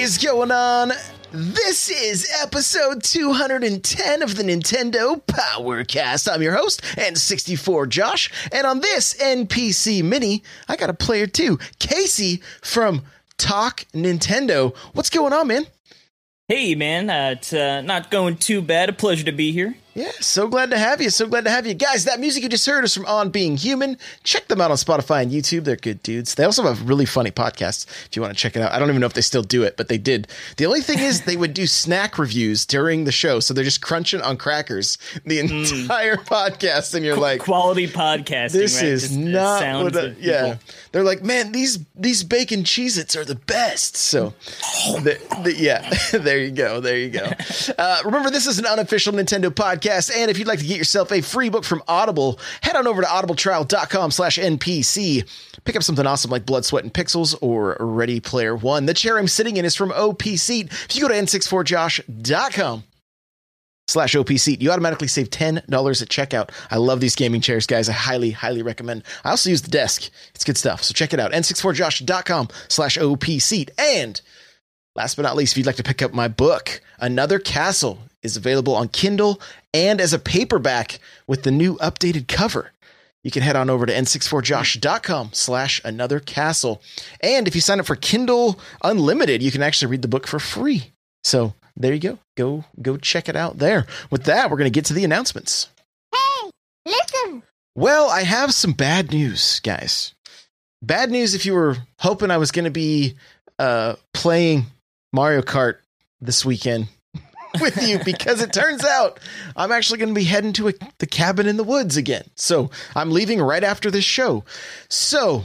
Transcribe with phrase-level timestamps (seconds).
[0.00, 0.92] Is going on?
[1.30, 6.32] This is episode 210 of the Nintendo Powercast.
[6.32, 11.58] I'm your host, N64 Josh, and on this NPC Mini, I got a player too,
[11.80, 13.02] Casey from
[13.36, 14.74] Talk Nintendo.
[14.94, 15.66] What's going on, man?
[16.48, 18.88] Hey, man, uh, it's uh, not going too bad.
[18.88, 19.76] A pleasure to be here.
[19.94, 21.10] Yeah, so glad to have you.
[21.10, 21.74] So glad to have you.
[21.74, 23.98] Guys, that music you just heard is from On Being Human.
[24.22, 25.64] Check them out on Spotify and YouTube.
[25.64, 26.36] They're good dudes.
[26.36, 28.72] They also have really funny podcasts if you want to check it out.
[28.72, 30.28] I don't even know if they still do it, but they did.
[30.58, 33.40] The only thing is they would do snack reviews during the show.
[33.40, 35.82] So they're just crunching on crackers the Mm.
[35.82, 36.94] entire podcast.
[36.94, 38.52] And you're like, Quality podcasting.
[38.52, 38.84] this right?
[38.90, 40.56] is Just not what of yeah.
[40.92, 43.96] They're like, man, these these bacon Cheez-Its are the best.
[43.96, 44.34] So,
[45.02, 47.28] the, the, yeah, there you go, there you go.
[47.78, 51.12] Uh, remember, this is an unofficial Nintendo podcast, and if you'd like to get yourself
[51.12, 55.28] a free book from Audible, head on over to audibletrial.com slash NPC.
[55.64, 58.86] Pick up something awesome like Blood, Sweat, and Pixels or Ready Player One.
[58.86, 60.66] The chair I'm sitting in is from OP Seat.
[60.70, 62.84] If you go to n64josh.com
[63.90, 64.62] slash OP seat.
[64.62, 66.50] You automatically save $10 at checkout.
[66.70, 67.88] I love these gaming chairs, guys.
[67.88, 69.02] I highly, highly recommend.
[69.24, 70.10] I also use the desk.
[70.34, 70.82] It's good stuff.
[70.82, 71.32] So check it out.
[71.32, 73.70] N64josh.com slash OP seat.
[73.78, 74.20] And
[74.94, 78.36] last but not least, if you'd like to pick up my book, Another Castle is
[78.36, 79.40] available on Kindle
[79.72, 82.72] and as a paperback with the new updated cover.
[83.22, 86.80] You can head on over to n64josh.com slash another castle.
[87.20, 90.38] And if you sign up for Kindle Unlimited, you can actually read the book for
[90.38, 90.92] free.
[91.22, 92.18] So there you go.
[92.36, 93.86] Go go check it out there.
[94.10, 95.68] With that, we're going to get to the announcements.
[96.12, 96.50] Hey,
[96.86, 97.42] listen.
[97.74, 100.14] Well, I have some bad news, guys.
[100.82, 103.16] Bad news if you were hoping I was going to be
[103.58, 104.64] uh, playing
[105.12, 105.76] Mario Kart
[106.20, 106.88] this weekend
[107.60, 109.18] with you because it turns out
[109.56, 112.24] I'm actually going to be heading to a, the cabin in the woods again.
[112.36, 114.44] So I'm leaving right after this show.
[114.88, 115.44] So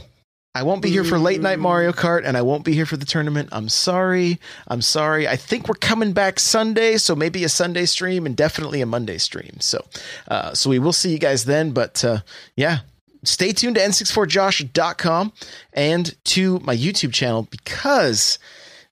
[0.56, 2.96] I won't be here for late night Mario Kart and I won't be here for
[2.96, 3.50] the tournament.
[3.52, 4.40] I'm sorry.
[4.68, 5.28] I'm sorry.
[5.28, 9.18] I think we're coming back Sunday, so maybe a Sunday stream and definitely a Monday
[9.18, 9.58] stream.
[9.60, 9.84] So,
[10.28, 11.72] uh, so we will see you guys then.
[11.72, 12.20] But uh,
[12.56, 12.78] yeah,
[13.22, 15.34] stay tuned to n64josh.com
[15.74, 18.38] and to my YouTube channel because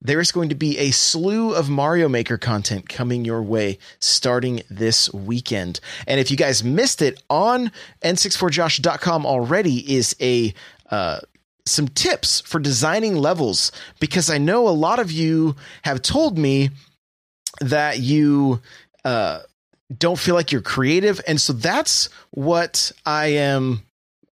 [0.04, 4.62] there is going to be a slew of Mario Maker content coming your way starting
[4.70, 5.80] this weekend.
[6.06, 7.72] And if you guys missed it on
[8.02, 10.52] n64josh.com already is a
[10.90, 11.20] uh,
[11.66, 16.70] some tips for designing levels because I know a lot of you have told me
[17.60, 18.60] that you
[19.04, 19.40] uh,
[19.96, 23.82] don't feel like you're creative, and so that's what I am.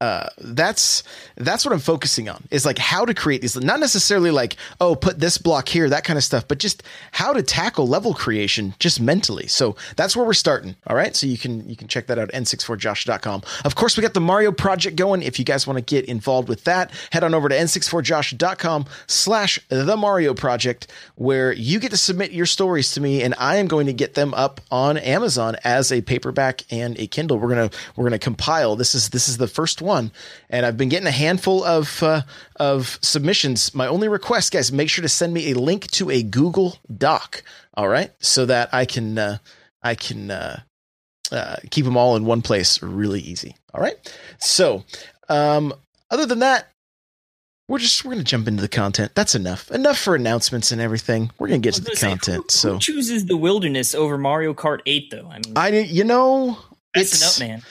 [0.01, 1.03] Uh, that's
[1.35, 4.95] that's what I'm focusing on is like how to create these, not necessarily like oh
[4.95, 6.81] put this block here, that kind of stuff, but just
[7.12, 9.45] how to tackle level creation just mentally.
[9.45, 10.75] So that's where we're starting.
[10.88, 13.44] All right, so you can you can check that out at n64josh.com.
[13.63, 15.22] Of course, we got the Mario project going.
[15.22, 19.59] If you guys want to get involved with that, head on over to n64josh.com slash
[19.69, 23.68] the Mario project, where you get to submit your stories to me, and I am
[23.68, 27.38] going to get them up on Amazon as a paperback and a Kindle.
[27.38, 28.75] We're gonna we're gonna compile.
[28.75, 32.22] This is this is the first one, and I've been getting a handful of uh,
[32.57, 33.74] of submissions.
[33.75, 37.44] My only request, guys, make sure to send me a link to a Google Doc.
[37.75, 39.38] All right, so that I can uh,
[39.81, 40.62] I can uh,
[41.31, 43.56] uh, keep them all in one place really easy.
[43.74, 43.96] All right.
[44.40, 44.84] So,
[45.30, 45.74] um,
[46.09, 46.68] other than that,
[47.68, 49.13] we're just we're gonna jump into the content.
[49.15, 49.71] That's enough.
[49.71, 51.31] Enough for announcements and everything.
[51.39, 52.44] We're gonna get to the say, content.
[52.44, 55.30] who, so chooses the wilderness over Mario Kart 8, though?
[55.30, 56.57] I mean, I, you know,
[56.94, 57.63] messing it's up, man.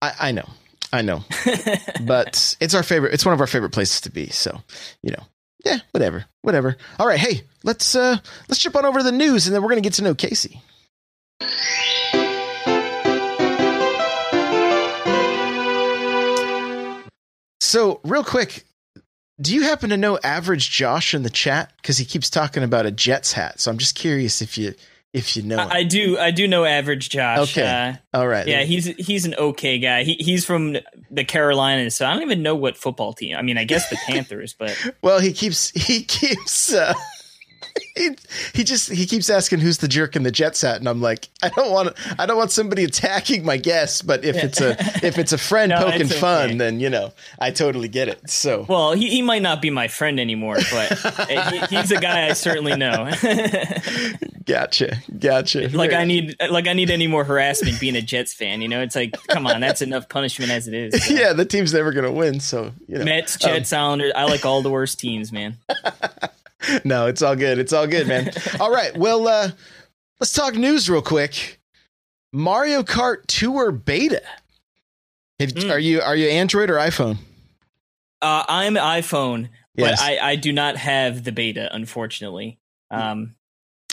[0.00, 0.48] I, I know,
[0.92, 1.24] I know,
[2.06, 3.14] but it's our favorite.
[3.14, 4.28] It's one of our favorite places to be.
[4.28, 4.62] So,
[5.02, 5.22] you know,
[5.64, 6.76] yeah, whatever, whatever.
[6.98, 8.16] All right, hey, let's uh
[8.48, 10.62] let's jump on over to the news, and then we're gonna get to know Casey.
[17.60, 18.64] So, real quick,
[19.40, 21.70] do you happen to know Average Josh in the chat?
[21.76, 23.60] Because he keeps talking about a Jets hat.
[23.60, 24.74] So I'm just curious if you
[25.12, 25.58] if you know.
[25.58, 26.18] I, I do.
[26.18, 27.56] I do know average Josh.
[27.56, 27.96] Okay.
[28.12, 28.46] Uh, All right.
[28.46, 30.04] yeah, he's he's an okay guy.
[30.04, 30.76] He he's from
[31.10, 33.36] the Carolinas, so I don't even know what football team.
[33.36, 36.94] I mean, I guess the Panthers, but Well, he keeps he keeps uh,
[37.96, 38.10] he,
[38.54, 41.28] he just he keeps asking who's the jerk in the jet set, and I'm like,
[41.42, 44.70] I don't want I don't want somebody attacking my guess, but if it's a
[45.06, 48.28] if it's a friend No, poking it's fun, then you know I totally get it.
[48.30, 50.98] So well, he, he might not be my friend anymore, but
[51.28, 53.10] he, he's a guy I certainly know.
[54.46, 55.68] gotcha, gotcha.
[55.76, 58.60] like I need like I need any more harassment being a Jets fan.
[58.62, 61.04] You know, it's like, come on, that's enough punishment as it is.
[61.04, 61.14] So.
[61.14, 63.04] yeah, the team's never gonna win, so you know.
[63.04, 64.12] Mets, Um, Jets, Islanders.
[64.14, 65.56] I like all the worst teams, man.
[66.84, 67.58] no, it's all good.
[67.58, 68.30] It's all good, man.
[68.60, 68.96] all right.
[68.96, 69.50] Well, uh,
[70.20, 71.60] let's talk news real quick.
[72.32, 74.22] Mario Kart Tour beta.
[75.40, 75.70] Have, Mm.
[75.70, 77.16] Are you are you Android or iPhone?
[78.20, 80.00] Uh, I'm iPhone, Yes.
[80.00, 82.58] but I, I do not have the beta, unfortunately.
[82.90, 83.36] Um,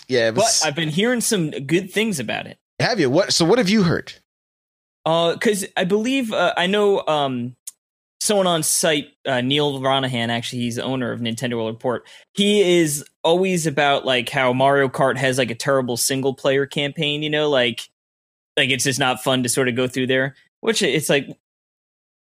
[0.08, 0.30] Yeah.
[0.30, 2.58] It but I've been hearing some good things about it.
[2.80, 3.10] have you?
[3.12, 3.32] What?
[3.34, 4.14] So what have you heard?
[5.04, 7.56] because I believe uh, I know um,
[8.26, 10.30] someone on site, uh, Neal Ronaghan.
[10.30, 12.08] Actually, he's the owner of Nintendo World Report.
[12.34, 17.24] He is always about like how Mario Kart has like a terrible single player campaign.
[17.24, 17.88] You know, like
[18.58, 20.36] like it's just not fun to sort of go through there.
[20.62, 21.28] Which it's like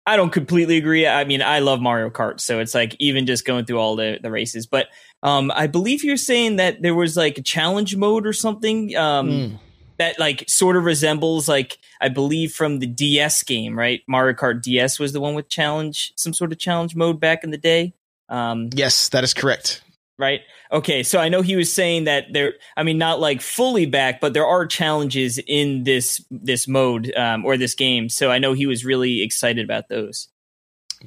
[0.06, 1.07] I don't completely agree.
[1.07, 4.19] I mean, I love Mario Kart, so it's like even just going through all the
[4.22, 4.68] the races.
[4.68, 4.88] But
[5.24, 8.96] um, I believe you're saying that there was like a challenge mode or something.
[8.96, 9.60] Um, Mm.
[9.97, 14.01] That like sort of resembles like I believe from the DS game, right?
[14.07, 17.51] Mario Kart DS was the one with challenge, some sort of challenge mode back in
[17.51, 17.94] the day.
[18.30, 19.81] Um, Yes, that is correct.
[20.18, 20.42] right?
[20.71, 22.53] Okay, so I know he was saying that there.
[22.75, 27.45] I mean, not like fully back, but there are challenges in this this mode um,
[27.45, 28.09] or this game.
[28.09, 30.27] So I know he was really excited about those.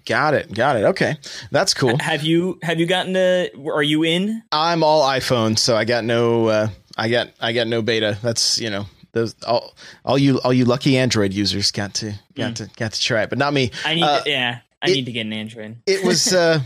[0.07, 0.55] Got it.
[0.55, 0.85] Got it.
[0.85, 1.17] Okay,
[1.51, 1.99] that's cool.
[1.99, 3.51] Have you have you gotten to?
[3.67, 4.43] Are you in?
[4.53, 6.47] I'm all iPhone, so I got no.
[6.47, 6.69] Uh,
[6.99, 8.19] I got I got no beta.
[8.23, 9.75] That's you know those all
[10.05, 13.31] all you all you lucky Android users got to got to got to try it,
[13.31, 13.71] but not me.
[13.85, 14.03] I need.
[14.03, 15.77] Uh, to, yeah, I it- need to get an Android.
[15.87, 16.33] It was.
[16.35, 16.61] Uh,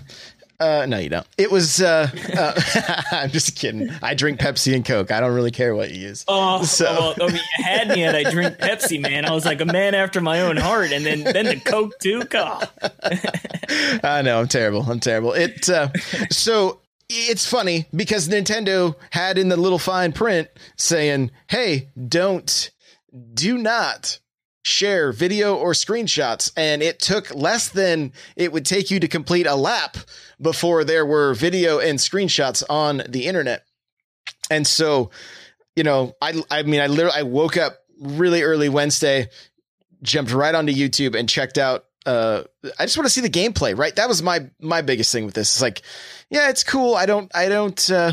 [0.61, 1.27] uh, no, you don't.
[1.37, 1.83] It was.
[1.83, 2.09] Uh,
[2.39, 3.91] uh, I'm just kidding.
[4.01, 5.11] I drink Pepsi and Coke.
[5.11, 6.25] I don't really care what you use.
[6.29, 9.25] Oh, So- well, I mean, you had me at I drink Pepsi, man.
[9.25, 12.23] I was like a man after my own heart, and then then the Coke too.
[12.25, 12.69] God.
[14.05, 14.83] I know I'm terrible.
[14.89, 15.33] I'm terrible.
[15.33, 15.89] It uh,
[16.31, 16.79] so
[17.13, 22.71] it's funny because Nintendo had in the little fine print saying, "Hey, don't
[23.35, 24.19] do not
[24.65, 29.47] share video or screenshots." And it took less than it would take you to complete
[29.47, 29.97] a lap
[30.41, 33.65] before there were video and screenshots on the internet.
[34.51, 35.11] And so,
[35.77, 39.29] you know, I I mean, I literally I woke up really early Wednesday,
[40.03, 42.43] jumped right onto YouTube and checked out uh
[42.79, 43.95] I just want to see the gameplay, right?
[43.97, 45.55] That was my my biggest thing with this.
[45.55, 45.83] It's like,
[46.31, 46.95] yeah, it's cool.
[46.95, 48.13] I don't I don't uh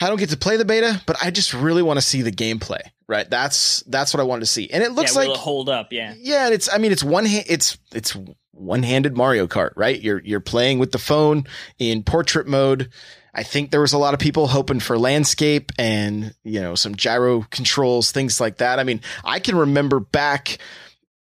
[0.00, 2.32] I don't get to play the beta, but I just really want to see the
[2.32, 3.28] gameplay, right?
[3.28, 4.70] That's that's what I wanted to see.
[4.70, 5.92] And it looks yeah, like it hold up?
[5.92, 6.14] Yeah.
[6.18, 8.16] yeah, and it's I mean it's one hand it's it's
[8.52, 10.00] one-handed Mario Kart, right?
[10.00, 11.44] You're you're playing with the phone
[11.78, 12.90] in portrait mode.
[13.34, 16.94] I think there was a lot of people hoping for landscape and, you know, some
[16.94, 18.78] gyro controls, things like that.
[18.78, 20.58] I mean, I can remember back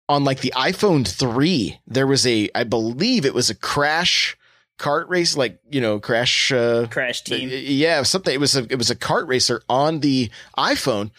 [0.08, 4.36] on like the iPhone 3, there was a I believe it was a crash
[4.78, 7.50] kart race like, you know, crash uh Crash Team.
[7.52, 8.32] yeah, something.
[8.32, 11.10] It was a it was a kart racer on the iPhone,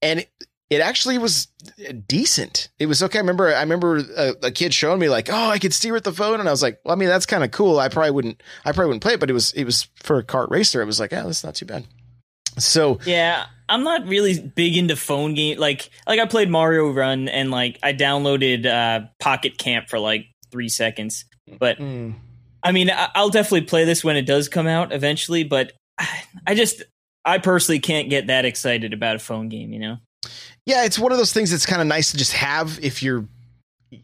[0.00, 0.30] and it,
[0.70, 1.48] it actually was
[2.06, 2.68] decent.
[2.78, 3.18] It was okay.
[3.18, 6.04] I remember I remember a, a kid showing me like, oh, I could steer with
[6.04, 7.78] the phone, and I was like, well, I mean, that's kind of cool.
[7.78, 10.24] I probably wouldn't I probably wouldn't play it, but it was it was for a
[10.24, 10.80] kart racer.
[10.80, 11.84] It was like, yeah, that's not too bad.
[12.58, 15.58] So Yeah, I'm not really big into phone game.
[15.58, 20.26] Like, like I played Mario Run and like I downloaded uh, Pocket Camp for like
[20.50, 21.24] three seconds.
[21.58, 22.14] But mm,
[22.62, 25.44] I mean, I- I'll definitely play this when it does come out eventually.
[25.44, 25.72] But
[26.46, 26.82] I just,
[27.24, 29.72] I personally can't get that excited about a phone game.
[29.72, 29.96] You know?
[30.66, 33.26] yeah, it's one of those things that's kind of nice to just have if you're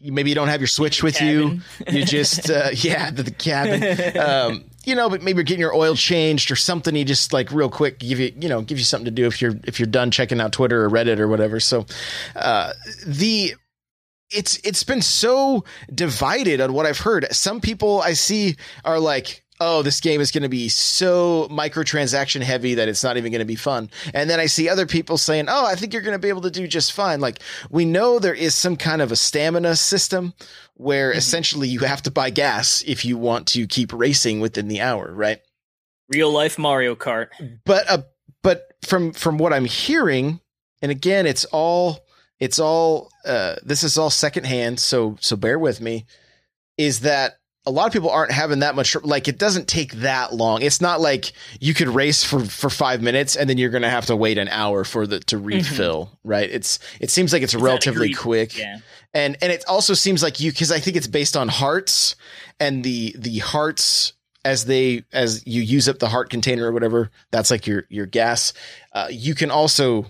[0.02, 1.60] maybe you don't have your Switch with you.
[1.88, 4.16] You just uh, yeah, the, the cabin.
[4.18, 6.96] um, you know, but maybe getting your oil changed or something.
[6.96, 9.40] You just like real quick give you, you know, give you something to do if
[9.42, 11.60] you're if you're done checking out Twitter or Reddit or whatever.
[11.60, 11.86] So,
[12.34, 12.72] uh,
[13.06, 13.54] the
[14.30, 15.64] it's it's been so
[15.94, 17.26] divided on what I've heard.
[17.32, 19.44] Some people I see are like.
[19.60, 23.40] Oh, this game is going to be so microtransaction heavy that it's not even going
[23.40, 23.90] to be fun.
[24.14, 26.42] And then I see other people saying, "Oh, I think you're going to be able
[26.42, 30.34] to do just fine." Like we know there is some kind of a stamina system
[30.74, 34.80] where essentially you have to buy gas if you want to keep racing within the
[34.80, 35.40] hour, right?
[36.08, 37.28] Real life Mario Kart.
[37.64, 38.02] But uh,
[38.42, 40.40] but from from what I'm hearing,
[40.80, 42.06] and again, it's all
[42.38, 46.06] it's all uh, this is all secondhand, so so bear with me.
[46.76, 47.38] Is that
[47.68, 50.80] a lot of people aren't having that much like it doesn't take that long it's
[50.80, 54.16] not like you could race for for five minutes and then you're gonna have to
[54.16, 56.28] wait an hour for the to refill mm-hmm.
[56.28, 58.78] right it's it seems like it's relatively quick yeah.
[59.12, 62.16] and and it also seems like you because i think it's based on hearts
[62.58, 64.14] and the the hearts
[64.46, 68.06] as they as you use up the heart container or whatever that's like your your
[68.06, 68.54] gas
[68.94, 70.06] uh, you can also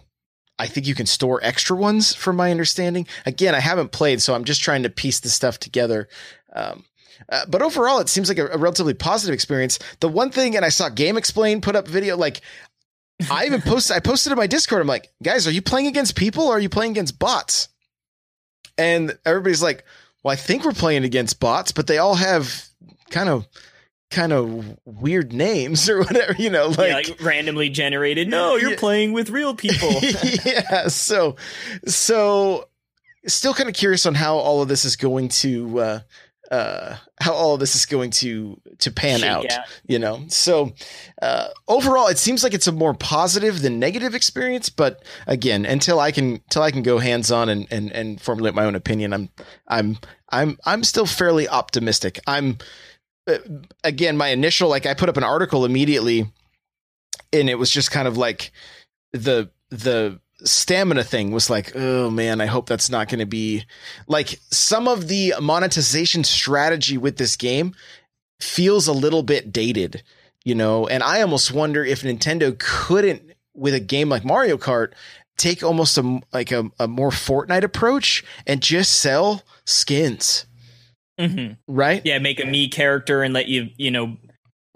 [0.61, 3.07] I think you can store extra ones from my understanding.
[3.25, 6.09] Again, I haven't played, so I'm just trying to piece the stuff together.
[6.53, 6.85] Um,
[7.29, 9.79] uh, but overall, it seems like a, a, relatively positive experience.
[10.01, 12.41] The one thing, and I saw GameXplain put up video, like
[13.31, 14.81] I even posted, I posted in my Discord.
[14.81, 17.69] I'm like, guys, are you playing against people or are you playing against bots?
[18.77, 19.85] And everybody's like,
[20.23, 22.65] well, I think we're playing against bots, but they all have
[23.11, 23.47] kind of
[24.11, 28.29] kind of weird names or whatever, you know, like, yeah, like randomly generated.
[28.29, 28.79] No, you're yeah.
[28.79, 29.91] playing with real people.
[30.45, 30.89] yeah.
[30.89, 31.37] So,
[31.87, 32.69] so
[33.27, 36.01] still kind of curious on how all of this is going to, uh,
[36.51, 40.25] uh, how all of this is going to to pan out, out, you know.
[40.29, 40.73] So
[41.21, 44.71] uh, overall, it seems like it's a more positive than negative experience.
[44.71, 48.55] But again, until I can until I can go hands on and, and and formulate
[48.55, 49.29] my own opinion, I'm
[49.67, 49.99] I'm
[50.31, 52.19] I'm I'm still fairly optimistic.
[52.27, 52.59] I'm
[53.27, 53.39] uh,
[53.85, 56.33] again, my initial like I put up an article immediately,
[57.33, 58.53] and it was just kind of like
[59.13, 63.65] the the stamina thing was like, oh man, I hope that's not going to be
[64.07, 67.75] like some of the monetization strategy with this game
[68.41, 70.03] feels a little bit dated,
[70.45, 73.23] you know, and I almost wonder if Nintendo couldn't
[73.55, 74.93] with a game like Mario Kart
[75.37, 80.47] take almost a like a, a more Fortnite approach and just sell skins
[81.19, 81.55] Mm-hmm.
[81.67, 82.03] Right?
[82.05, 84.17] Yeah, make a me character and let you, you know,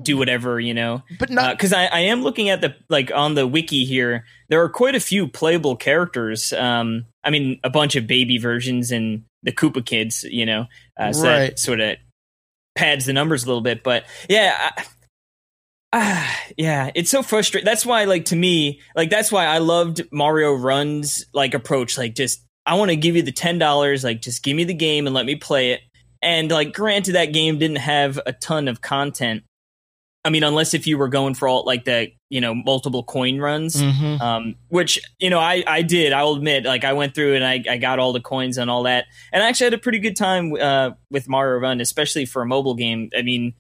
[0.01, 1.03] do whatever, you know.
[1.19, 4.25] But not because uh, I, I am looking at the like on the wiki here.
[4.49, 6.53] There are quite a few playable characters.
[6.53, 10.67] Um, I mean, a bunch of baby versions and the Koopa kids, you know.
[10.99, 11.39] Uh, so right.
[11.39, 11.97] that sort of
[12.75, 13.83] pads the numbers a little bit.
[13.83, 14.71] But yeah.
[14.77, 14.85] I,
[15.95, 17.67] Ah, yeah, it's so frustrating.
[17.67, 21.99] That's why, like, to me, like, that's why I loved Mario Run's like approach.
[21.99, 24.03] Like, just I want to give you the ten dollars.
[24.03, 25.83] Like, just give me the game and let me play it.
[26.23, 29.43] And like, granted, that game didn't have a ton of content.
[30.25, 33.39] I mean, unless if you were going for all like the you know multiple coin
[33.39, 34.23] runs, mm-hmm.
[34.23, 36.13] um, which you know I I did.
[36.13, 38.85] I'll admit, like I went through and I I got all the coins and all
[38.85, 42.43] that, and I actually had a pretty good time uh, with Mario Run, especially for
[42.43, 43.11] a mobile game.
[43.17, 43.55] I mean,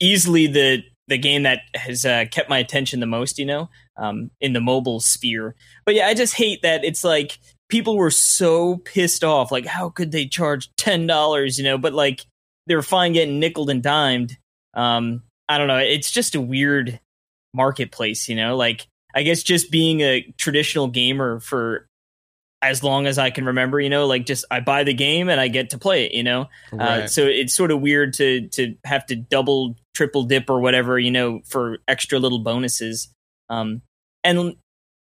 [0.00, 4.30] easily the the game that has uh, kept my attention the most, you know, um,
[4.40, 5.54] in the mobile sphere.
[5.84, 7.38] But yeah, I just hate that it's like
[7.68, 9.50] people were so pissed off.
[9.50, 11.58] Like, how could they charge ten dollars?
[11.58, 12.26] You know, but like
[12.66, 14.36] they were fine getting nickled and dimed.
[14.74, 15.78] Um, I don't know.
[15.78, 17.00] It's just a weird
[17.54, 18.56] marketplace, you know.
[18.56, 21.86] Like, I guess just being a traditional gamer for
[22.62, 25.40] as long as I can remember, you know, like just I buy the game and
[25.40, 26.42] I get to play it, you know.
[26.72, 27.02] Uh, right.
[27.02, 30.98] Uh, so it's sort of weird to to have to double, triple dip or whatever,
[30.98, 33.12] you know, for extra little bonuses.
[33.50, 33.82] Um,
[34.22, 34.56] and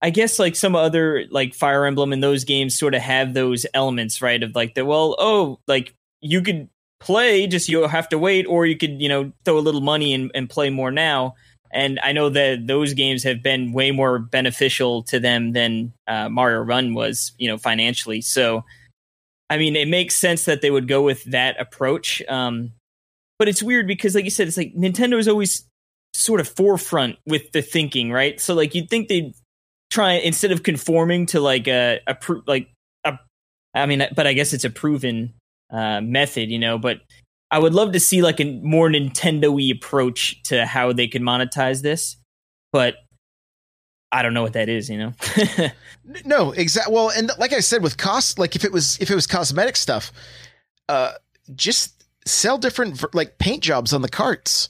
[0.02, 3.66] I guess like some other like Fire Emblem and those games sort of have those
[3.74, 4.42] elements, right?
[4.42, 6.70] Of like the well, oh, like you could
[7.04, 10.14] play, just you'll have to wait, or you could, you know, throw a little money
[10.14, 11.36] and, and play more now.
[11.72, 16.30] And I know that those games have been way more beneficial to them than uh,
[16.30, 18.22] Mario Run was, you know, financially.
[18.22, 18.64] So,
[19.50, 22.22] I mean, it makes sense that they would go with that approach.
[22.30, 22.74] Um,
[23.40, 25.66] but it's weird because, like you said, it's like Nintendo is always
[26.14, 28.40] sort of forefront with the thinking, right?
[28.40, 29.34] So, like, you'd think they'd
[29.90, 32.18] try instead of conforming to like a, a
[32.48, 32.70] like
[33.04, 33.20] a
[33.74, 35.34] I mean, but I guess it's a proven
[35.74, 36.78] uh, method, you know.
[36.78, 37.02] But
[37.52, 41.82] I would love to see like a more Nintendo-y approach to how they could monetize
[41.82, 42.16] this.
[42.72, 42.96] But
[44.12, 45.14] I don't know what that is, you know.
[46.26, 46.94] no, exactly.
[46.94, 49.76] Well, and like I said, with cost, like if it was if it was cosmetic
[49.76, 50.12] stuff,
[50.88, 51.14] uh,
[51.56, 54.70] just sell different like paint jobs on the karts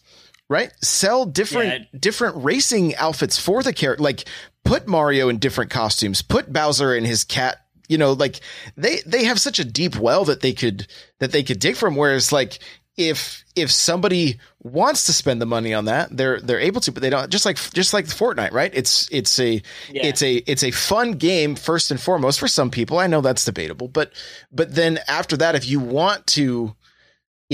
[0.49, 0.71] right?
[0.81, 1.99] Sell different yeah.
[1.99, 4.03] different racing outfits for the character.
[4.03, 4.25] Like
[4.63, 7.62] put Mario in different costumes, put Bowser and his cat.
[7.87, 8.39] You know, like
[8.77, 10.87] they they have such a deep well that they could
[11.19, 11.95] that they could dig from.
[11.95, 12.59] Whereas, like
[12.95, 17.01] if if somebody wants to spend the money on that, they're they're able to, but
[17.01, 17.29] they don't.
[17.29, 18.71] Just like just like Fortnite, right?
[18.73, 20.05] It's it's a yeah.
[20.05, 22.99] it's a it's a fun game first and foremost for some people.
[22.99, 24.13] I know that's debatable, but
[24.51, 26.75] but then after that, if you want to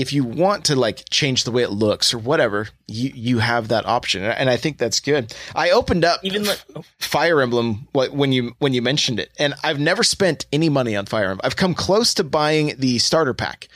[0.00, 3.68] if you want to like change the way it looks or whatever, you you have
[3.68, 5.34] that option, and I think that's good.
[5.54, 6.62] I opened up even like,
[6.98, 11.04] Fire Emblem when you when you mentioned it, and I've never spent any money on
[11.04, 11.40] Fire Emblem.
[11.44, 13.68] I've come close to buying the starter pack,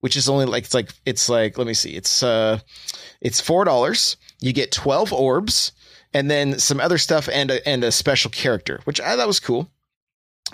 [0.00, 2.58] which is only like it's like it's like let me see, it's uh,
[3.22, 4.18] it's four dollars.
[4.40, 5.72] You get twelve orbs,
[6.12, 9.40] and then some other stuff and a and a special character, which I thought was
[9.40, 9.70] cool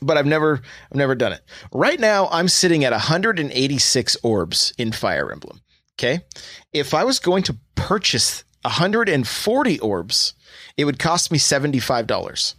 [0.02, 0.60] but I've never
[0.90, 1.42] I've never done it.
[1.72, 5.60] Right now I'm sitting at 186 orbs in Fire Emblem.
[5.98, 6.20] Okay.
[6.72, 10.34] If I was going to purchase 140 orbs,
[10.76, 12.54] it would cost me $75.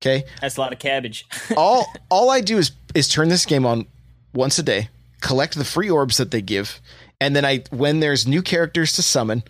[0.00, 0.24] Okay.
[0.40, 1.26] That's a lot of cabbage.
[1.56, 3.86] all all I do is is turn this game on
[4.32, 4.88] once a day,
[5.20, 6.80] collect the free orbs that they give,
[7.20, 9.42] and then I when there's new characters to summon,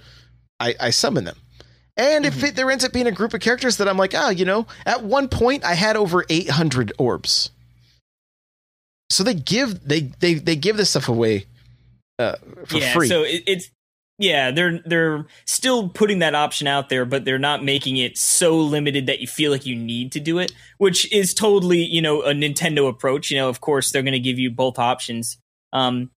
[0.58, 1.36] I, I summon them.
[1.98, 4.30] And if it, there ends up being a group of characters that I'm like, oh,
[4.30, 7.50] you know, at one point I had over 800 orbs.
[9.10, 11.46] So they give they they they give this stuff away
[12.18, 12.36] uh,
[12.66, 13.08] for yeah, free.
[13.08, 13.70] so it, it's
[14.18, 18.58] yeah, they're they're still putting that option out there, but they're not making it so
[18.58, 22.22] limited that you feel like you need to do it, which is totally you know
[22.22, 23.30] a Nintendo approach.
[23.30, 25.38] You know, of course they're going to give you both options.
[25.72, 26.10] Um,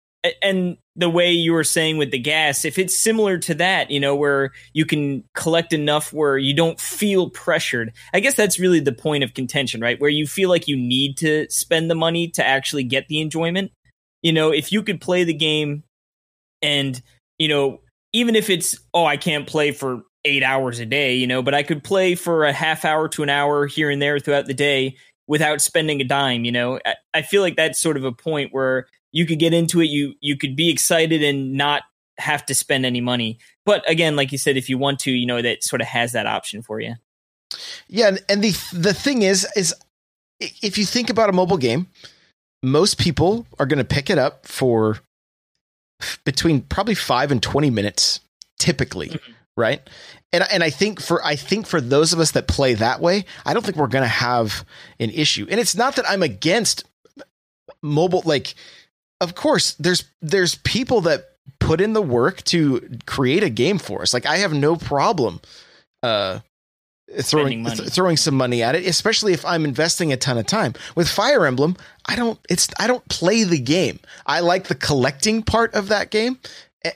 [0.41, 4.01] and the way you were saying with the gas, if it's similar to that, you
[4.01, 8.81] know, where you can collect enough where you don't feel pressured, I guess that's really
[8.81, 9.99] the point of contention, right?
[9.99, 13.71] Where you feel like you need to spend the money to actually get the enjoyment.
[14.21, 15.83] You know, if you could play the game
[16.61, 17.01] and,
[17.37, 17.79] you know,
[18.11, 21.53] even if it's, oh, I can't play for eight hours a day, you know, but
[21.53, 24.53] I could play for a half hour to an hour here and there throughout the
[24.53, 28.11] day without spending a dime, you know, I, I feel like that's sort of a
[28.11, 31.83] point where you could get into it you you could be excited and not
[32.17, 35.25] have to spend any money but again like you said if you want to you
[35.25, 36.95] know that sort of has that option for you
[37.87, 39.73] Yeah, and, the the thing is, is
[40.39, 41.87] if you think about a mobile game,
[42.61, 44.99] most people are going to pick it up for
[46.23, 48.19] between probably five and twenty minutes,
[48.59, 49.31] typically, mm-hmm.
[49.57, 49.81] right?
[50.31, 53.25] And and I think for I think for those of us that play that way,
[53.45, 54.65] I don't think we're going to have
[54.99, 55.47] an issue.
[55.49, 56.83] And it's not that I'm against
[57.81, 58.53] mobile, like,
[59.21, 61.25] of course, there's there's people that
[61.59, 64.13] put in the work to create a game for us.
[64.13, 65.41] Like, I have no problem.
[66.01, 66.39] Uh,
[67.21, 70.73] throwing th- throwing some money at it, especially if I'm investing a ton of time.
[70.95, 73.99] With Fire Emblem, I don't it's I don't play the game.
[74.25, 76.39] I like the collecting part of that game,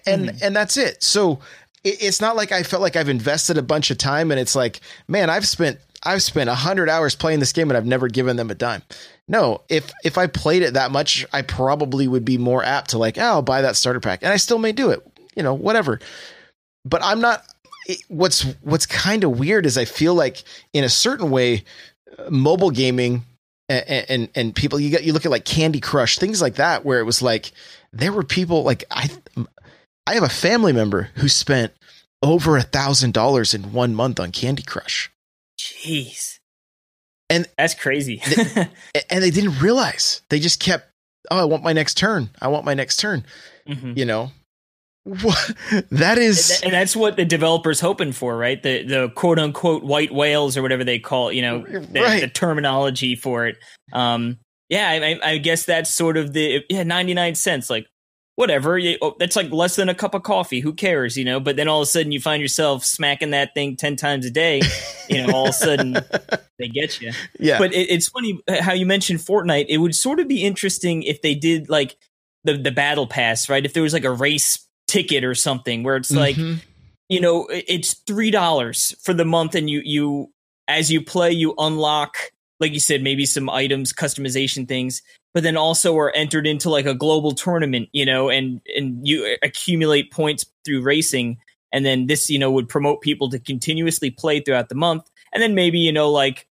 [0.06, 0.38] and Mm-hmm.
[0.44, 1.04] and that's it.
[1.04, 1.40] So
[1.84, 4.56] it, it's not like I felt like I've invested a bunch of time, and it's
[4.56, 8.08] like, man, I've spent I've spent a hundred hours playing this game, and I've never
[8.08, 8.84] given them a dime.
[9.28, 12.98] No, if if I played it that much, I probably would be more apt to
[12.98, 15.06] like, oh, I'll buy that starter pack, and I still may do it.
[15.36, 16.00] You know, whatever.
[16.86, 17.44] But I'm not
[17.88, 20.44] it, what's what's kind of weird is I feel like
[20.74, 21.64] in a certain way,
[22.18, 23.24] uh, mobile gaming
[23.70, 26.86] and, and and people you get you look at like Candy Crush things like that
[26.86, 27.52] where it was like
[27.92, 29.10] there were people like I
[30.06, 31.74] I have a family member who spent
[32.22, 35.12] over a thousand dollars in one month on Candy Crush
[35.60, 36.33] jeez
[37.30, 38.22] And- that's crazy.
[38.56, 38.68] A-
[39.14, 40.22] and they didn't realize.
[40.30, 40.88] They just kept
[41.32, 42.30] oh I want my next turn.
[42.42, 43.26] I want my next turn.
[43.68, 43.98] Mhm.
[43.98, 44.32] you know?
[45.06, 45.52] What
[45.92, 48.62] that is and that's what the developers hoping for right?
[48.62, 52.22] The the quote unquote white whales or whatever they call it, you know the, Right.
[52.22, 53.58] the terminology for it.
[53.92, 54.38] Um
[54.70, 57.70] yeah I, I- I guess that's sort of the yeah 99 cents.
[57.70, 57.86] Like
[58.36, 61.56] whatever oh, that's like less than a cup of coffee who cares you know but
[61.56, 64.60] then all of a sudden you find yourself smacking that thing 10 times a day
[65.08, 65.94] you know all of a sudden
[66.60, 69.66] they get you yeah but it, it's funny how you mentioned Fortnite.
[69.70, 71.96] It would sort of be interesting if they did like
[72.44, 73.64] the the battle pass, right?
[73.66, 76.60] If there was like a race ticket or something where it's like Mhm.
[77.10, 80.32] you know it's three dollars for the month, and you you
[80.68, 82.18] as you play you unlock
[82.64, 85.02] like you said maybe some items, customization things,
[85.34, 89.38] but then also are entered into like a global tournament, you know, and and you
[89.44, 91.38] accumulate points through racing.
[91.72, 95.10] And then this, you know, would promote people to continuously play throughout the month.
[95.34, 96.48] And then maybe, you know, like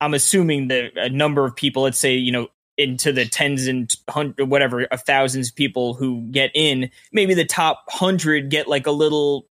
[0.00, 3.94] I'm assuming that a number of people, let's say, you know, into the tens and
[4.08, 8.92] hundred, whatever, thousands of people who get in, maybe the top hundred get like a
[8.92, 9.47] little,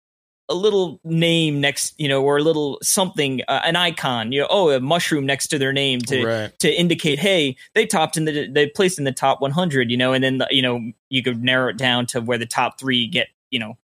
[0.49, 4.47] a little name next, you know, or a little something, uh, an icon, you know,
[4.49, 8.25] oh, a mushroom next to their name to right to indicate, hey, they topped in
[8.25, 11.43] the they placed in the top 100, you know, and then you know you could
[11.43, 13.77] narrow it down to where the top three get, you know,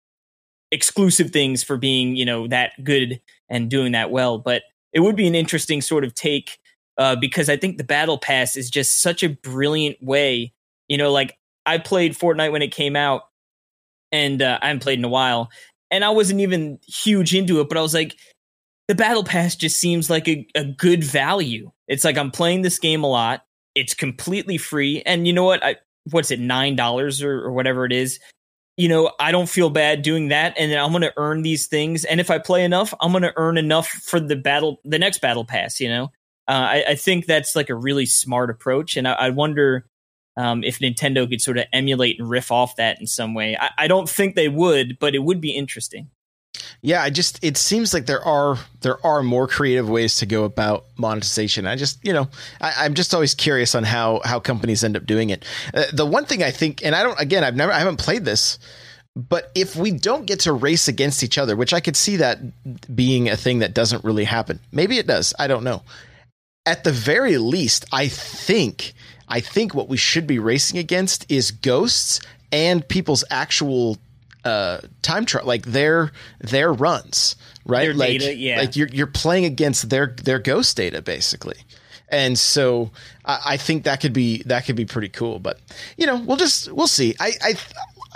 [0.71, 4.39] exclusive things for being, you know, that good and doing that well.
[4.39, 6.59] But it would be an interesting sort of take
[6.97, 10.53] uh, because I think the battle pass is just such a brilliant way.
[10.89, 13.23] You know, like I played Fortnite when it came out,
[14.11, 15.51] and uh, I haven't played in a while,
[15.91, 18.17] and I wasn't even huge into it, but I was like,
[18.89, 21.71] the battle pass just seems like a, a good value.
[21.87, 23.45] It's like I'm playing this game a lot.
[23.75, 25.65] It's completely free, and you know what?
[25.65, 25.77] I
[26.11, 28.19] what's it nine dollars or, or whatever it is.
[28.77, 31.67] You know, I don't feel bad doing that, and then I'm going to earn these
[31.67, 32.05] things.
[32.05, 35.21] And if I play enough, I'm going to earn enough for the battle, the next
[35.21, 35.81] battle pass.
[35.81, 36.05] You know,
[36.47, 39.85] uh, I, I think that's like a really smart approach, and I, I wonder
[40.39, 43.57] um, if Nintendo could sort of emulate and riff off that in some way.
[43.61, 46.11] I, I don't think they would, but it would be interesting.
[46.81, 50.45] yeah, I just it seems like there are there are more creative ways to go
[50.45, 51.67] about monetization.
[51.67, 52.29] I just you know
[52.61, 55.45] I, am just always curious on how how companies end up doing it.
[55.75, 58.25] Uh, the one thing I think, and I don't again, I've never I haven't played
[58.25, 58.61] this,
[59.17, 62.39] but if we don't get to race against each other, which I could see that
[62.95, 65.35] being a thing that doesn't really happen, maybe it does.
[65.37, 65.83] I don't know.
[66.65, 68.95] At the very least, I think
[69.29, 73.99] I think what we should be racing against is ghosts and people's actual
[74.45, 77.37] uh, time trial, like their their runs,
[77.67, 77.85] right?
[77.85, 78.59] Their like, data, yeah.
[78.59, 81.57] like you're you're playing against their their ghost data basically.
[82.11, 82.91] And so
[83.25, 85.39] I, I think that could be that could be pretty cool.
[85.39, 85.61] But
[85.97, 87.15] you know, we'll just we'll see.
[87.21, 87.55] I I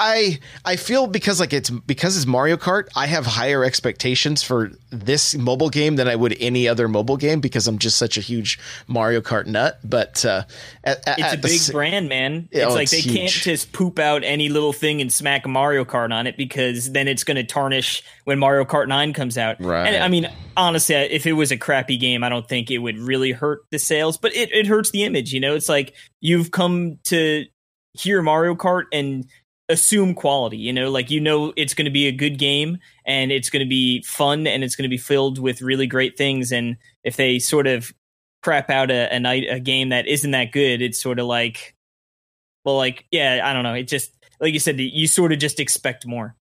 [0.02, 4.72] I I feel because like it's because it's Mario Kart, I have higher expectations for
[4.90, 8.20] this mobile game than I would any other mobile game because I'm just such a
[8.20, 9.78] huge Mario Kart nut.
[9.84, 10.42] But uh,
[10.82, 12.48] at, at, it's a big the, brand, man.
[12.50, 13.16] It's oh, like it's they huge.
[13.16, 17.06] can't just poop out any little thing and smack Mario Kart on it because then
[17.06, 19.60] it's going to tarnish when Mario Kart 9 comes out.
[19.60, 19.86] Right.
[19.86, 22.98] And I mean, honestly, if it was a crappy game, I don't think it would
[22.98, 25.32] really hurt the sales, but it, it hurts the image.
[25.32, 27.46] You know, it's like you've come to
[27.94, 29.26] hear Mario Kart and
[29.72, 33.32] assume quality you know like you know it's going to be a good game and
[33.32, 36.52] it's going to be fun and it's going to be filled with really great things.
[36.52, 37.92] And if they sort of
[38.42, 41.76] crap out a, a night a game that isn't that good it's sort of like
[42.64, 43.74] well like yeah i don't know.
[43.74, 46.36] It just like you said you sort of just expect more.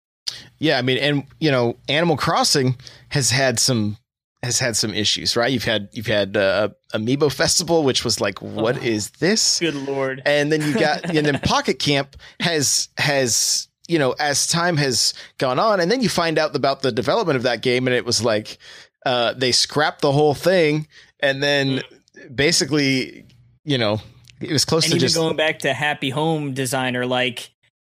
[0.59, 2.77] Yeah i mean and you know animal crossing
[3.09, 3.97] has had some
[4.43, 5.51] has had some issues, right?
[5.51, 9.59] You've had you've had uh, Amiibo Festival, which was like, what oh, is this?
[9.59, 10.21] Good lord!
[10.25, 15.13] And then you got and then Pocket Camp has has you know as time has
[15.37, 18.05] gone on, and then you find out about the development of that game, and it
[18.05, 18.57] was like
[19.05, 20.87] uh, they scrapped the whole thing,
[21.19, 22.35] and then mm.
[22.35, 23.25] basically,
[23.65, 23.99] you know,
[24.39, 27.51] it was close and to even just going back to Happy Home Designer, like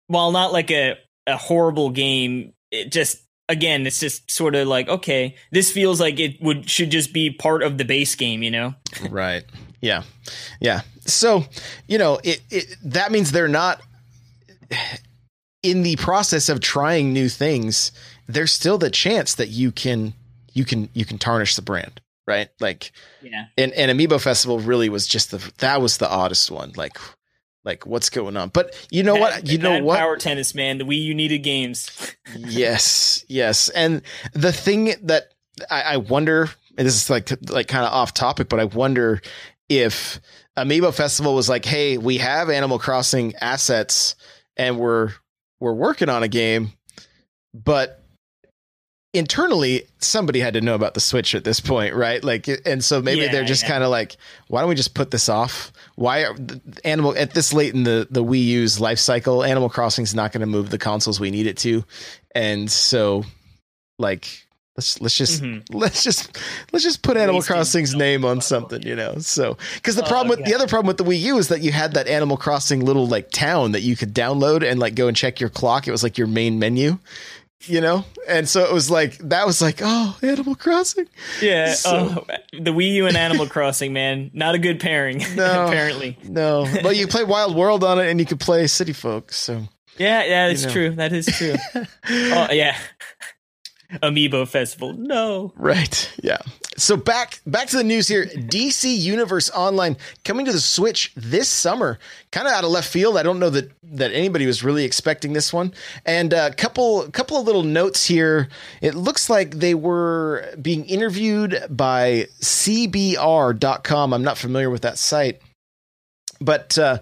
[0.08, 4.88] while not like a a horrible game, it just again, it's just sort of like,
[4.88, 8.50] okay, this feels like it would should just be part of the base game, you
[8.50, 8.74] know?
[9.10, 9.44] Right.
[9.80, 10.02] Yeah.
[10.60, 10.82] Yeah.
[11.06, 11.44] So,
[11.86, 13.80] you know, it, it that means they're not
[15.62, 17.92] in the process of trying new things.
[18.26, 20.14] There's still the chance that you can
[20.52, 22.48] you can you can tarnish the brand, right?
[22.60, 23.46] Like, yeah.
[23.58, 26.72] And and Amiibo Festival really was just the that was the oddest one.
[26.76, 26.96] Like,
[27.64, 28.50] like what's going on.
[28.50, 29.46] But you know what?
[29.46, 29.98] You know what?
[29.98, 30.78] Power tennis, man.
[30.78, 32.14] The Wii U needed games.
[32.36, 33.68] yes, yes.
[33.70, 35.32] And the thing that
[35.70, 39.22] I, I wonder, and this is like like kind of off topic, but I wonder
[39.68, 40.20] if
[40.56, 44.14] Amiibo Festival was like, "Hey, we have Animal Crossing assets,
[44.56, 45.12] and we're
[45.60, 46.72] we're working on a game,
[47.54, 48.00] but
[49.14, 53.00] internally somebody had to know about the switch at this point right like and so
[53.00, 53.68] maybe yeah, they're just yeah.
[53.68, 54.16] kind of like
[54.48, 56.36] why don't we just put this off why are
[56.84, 60.32] animal at this late in the the wii u's life cycle animal crossing is not
[60.32, 61.84] going to move the consoles we need it to.
[62.34, 63.24] And so
[63.98, 65.60] like let's let's just mm-hmm.
[65.76, 66.36] let's just
[66.72, 69.18] let's just put animal Wasting crossing's name on something you know?
[69.18, 71.60] So because the oh, problem with the other problem with the wii u is that
[71.60, 75.08] you had that animal crossing little like town that you could download and like go
[75.08, 75.86] and check your clock.
[75.86, 76.98] It was like your main menu
[77.68, 78.04] you know?
[78.28, 81.08] And so it was like that was like oh animal crossing?
[81.40, 84.30] Yeah so, oh, the wii u and animal crossing man.
[84.32, 86.18] Not a good pairing no, apparently.
[86.24, 86.66] No.
[86.82, 89.62] But you play wild world on it and you could play city folk so
[89.98, 90.72] yeah yeah that's you know.
[90.72, 90.90] true.
[90.90, 91.54] That is true.
[92.08, 92.76] Oh yeah.
[94.02, 94.92] Amiibo festival.
[94.92, 95.52] No.
[95.56, 96.12] Right.
[96.22, 96.38] Yeah
[96.76, 98.26] so back back to the news here.
[98.26, 101.98] DC Universe Online coming to the Switch this summer.
[102.32, 103.16] Kind of out of left field.
[103.16, 105.72] I don't know that that anybody was really expecting this one.
[106.04, 108.48] And a couple couple of little notes here.
[108.80, 114.12] It looks like they were being interviewed by CBR.com.
[114.12, 115.40] I'm not familiar with that site,
[116.40, 116.76] but.
[116.78, 116.98] Uh,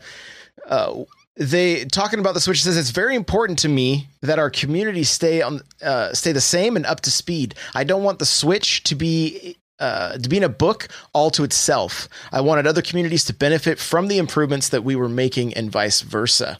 [0.67, 1.05] uh,
[1.37, 5.41] they talking about the switch says it's very important to me that our community stay
[5.41, 8.95] on uh, stay the same and up to speed i don't want the switch to
[8.95, 12.09] be uh, to be in a book all to itself.
[12.31, 16.03] I wanted other communities to benefit from the improvements that we were making, and vice
[16.03, 16.59] versa.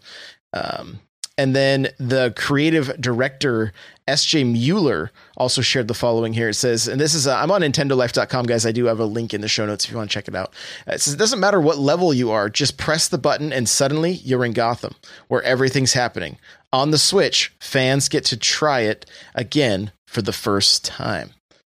[0.53, 0.99] Um,
[1.39, 3.73] and then the creative director,
[4.07, 6.51] SJ Mueller, also shared the following here.
[6.51, 8.67] It says, and this is, uh, I'm on NintendoLife.com, guys.
[8.67, 10.35] I do have a link in the show notes if you want to check it
[10.35, 10.53] out.
[10.87, 14.13] It says, it doesn't matter what level you are, just press the button and suddenly
[14.13, 14.95] you're in Gotham,
[15.29, 16.39] where everything's happening.
[16.73, 21.31] On the Switch, fans get to try it again for the first time.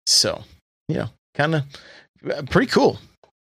[0.06, 0.42] So,
[0.88, 2.98] you know, kind of pretty cool.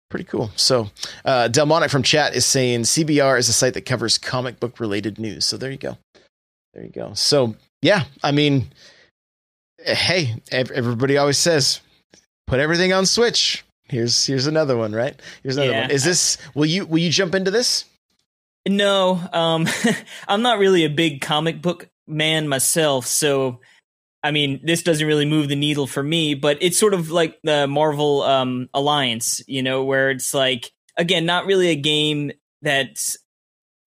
[0.09, 0.51] Pretty cool.
[0.55, 0.91] So,
[1.25, 5.17] uh, Delmonic from chat is saying CBR is a site that covers comic book related
[5.17, 5.45] news.
[5.45, 5.97] So, there you go.
[6.73, 7.13] There you go.
[7.15, 8.67] So, yeah, I mean,
[9.83, 11.81] hey, everybody always says
[12.47, 13.63] put everything on Switch.
[13.85, 15.19] Here's here's another one, right?
[15.43, 15.81] Here's another yeah.
[15.81, 15.91] one.
[15.91, 17.85] Is this will you will you jump into this?
[18.67, 19.67] No, um
[20.27, 23.59] I'm not really a big comic book man myself, so
[24.23, 27.39] I mean, this doesn't really move the needle for me, but it's sort of like
[27.43, 32.31] the Marvel um, Alliance, you know, where it's like again, not really a game
[32.61, 33.17] that's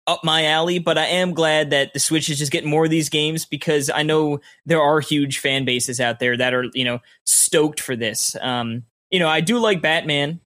[0.06, 2.92] up my alley, but I am glad that the Switch is just getting more of
[2.92, 6.84] these games because I know there are huge fan bases out there that are, you
[6.84, 8.36] know, stoked for this.
[8.42, 10.42] Um, you know, I do like Batman.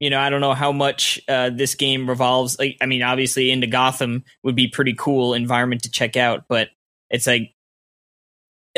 [0.00, 2.58] You know, I don't know how much uh, this game revolves.
[2.58, 6.68] Like, I mean, obviously, into Gotham would be pretty cool environment to check out, but
[7.10, 7.52] it's like,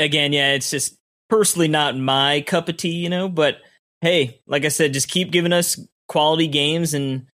[0.00, 0.96] again, yeah, it's just
[1.28, 3.28] personally not my cup of tea, you know.
[3.28, 3.58] But
[4.00, 7.26] hey, like I said, just keep giving us quality games and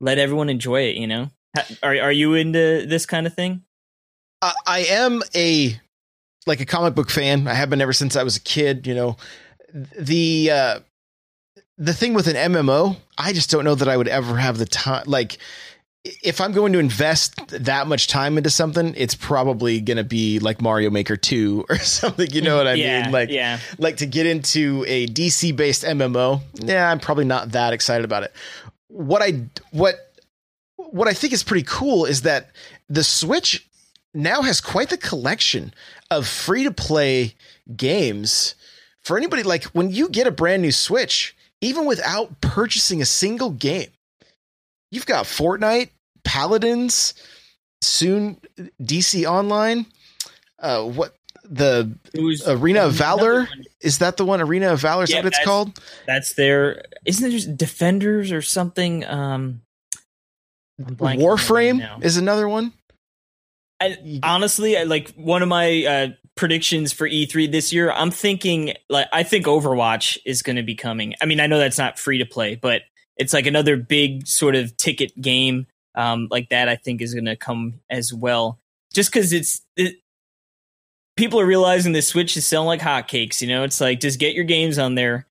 [0.00, 0.96] let everyone enjoy it.
[0.96, 1.30] You know.
[1.82, 3.62] Are are you into this kind of thing?
[4.42, 5.80] I, I am a
[6.46, 7.46] like a comic book fan.
[7.46, 8.86] I have been ever since I was a kid.
[8.86, 9.16] You know,
[9.98, 10.80] the uh,
[11.78, 14.66] the thing with an MMO, I just don't know that I would ever have the
[14.66, 15.04] time.
[15.06, 15.38] Like,
[16.04, 20.38] if I'm going to invest that much time into something, it's probably going to be
[20.38, 22.30] like Mario Maker 2 or something.
[22.30, 23.12] You know what I yeah, mean?
[23.12, 23.58] Like, yeah.
[23.78, 26.42] like to get into a DC based MMO.
[26.54, 28.32] Yeah, I'm probably not that excited about it.
[28.88, 29.96] What I what
[30.76, 32.50] what I think is pretty cool is that
[32.88, 33.66] the Switch
[34.12, 35.74] now has quite the collection
[36.10, 37.34] of free to play
[37.76, 38.54] games
[39.00, 39.42] for anybody.
[39.42, 43.88] Like when you get a brand new Switch, even without purchasing a single game,
[44.94, 45.90] you've got Fortnite,
[46.24, 47.14] Paladins,
[47.82, 48.40] soon
[48.82, 49.86] DC Online.
[50.58, 51.94] Uh, what the
[52.46, 53.48] Arena of Valor
[53.80, 54.40] is that the one?
[54.40, 55.80] Arena of Valor is yeah, that what it's called?
[56.06, 56.84] That's their.
[57.04, 59.04] Isn't there just Defenders or something?
[59.04, 59.60] Um,
[60.80, 62.72] Warframe is another one.
[63.80, 68.74] I, honestly, I, like one of my uh, predictions for E3 this year, I'm thinking
[68.88, 71.14] like I think Overwatch is going to be coming.
[71.20, 72.82] I mean, I know that's not free to play, but
[73.16, 76.68] it's like another big sort of ticket game um, like that.
[76.68, 78.58] I think is going to come as well,
[78.92, 79.96] just because it's it,
[81.16, 83.40] people are realizing the Switch is selling like hotcakes.
[83.40, 85.26] You know, it's like just get your games on there,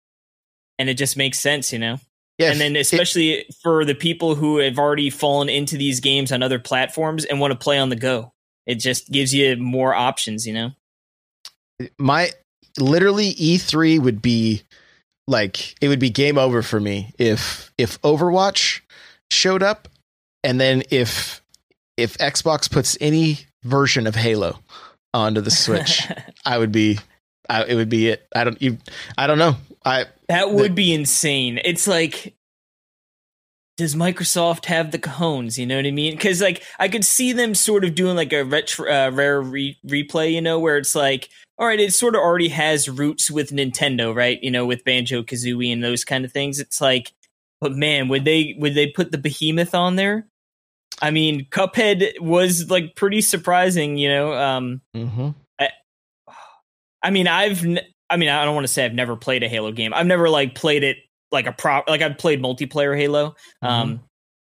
[0.80, 1.74] and it just makes sense.
[1.74, 2.00] You know.
[2.39, 6.32] Yeah, and then especially it, for the people who have already fallen into these games
[6.32, 8.34] on other platforms and want to play on the go,
[8.65, 10.48] it just gives you more options.
[10.48, 10.72] You know,
[12.00, 12.32] my
[12.80, 14.63] literally E3 would be
[15.28, 18.82] like it would be game over for me if if Overwatch
[19.32, 19.88] showed up,
[20.44, 21.42] and then if
[21.98, 24.60] if Xbox puts any version of Halo
[25.14, 26.08] onto the Switch,
[26.46, 27.00] I would be
[27.50, 28.28] I, it would be it.
[28.36, 28.78] I don't you
[29.18, 29.56] I don't know.
[29.86, 31.60] I that would the, be insane.
[31.64, 32.36] It's like
[33.78, 35.58] does Microsoft have the cojones?
[35.58, 36.14] You know what I mean?
[36.14, 39.78] Because like I could see them sort of doing like a retro, uh, rare re-
[39.86, 41.30] replay, you know, where it's like,
[41.63, 44.38] all right, it sort of already has roots with Nintendo, right?
[44.43, 46.60] You know, with Banjo Kazooie and those kind of things.
[46.60, 47.13] It's like,
[47.62, 50.28] but man, would they would they put the behemoth on there?
[51.02, 54.34] I mean, Cuphead was like pretty surprising, you know.
[54.34, 55.30] Um, mm-hmm.
[55.58, 55.69] I,
[57.02, 57.65] I mean, I've
[58.10, 59.93] I mean, I don't want to say I've never played a Halo game.
[59.93, 60.97] I've never like played it
[61.32, 61.88] like a prop.
[61.88, 63.38] Like I've played multiplayer Halo.
[63.63, 63.67] Mm-hmm.
[63.67, 64.04] Um,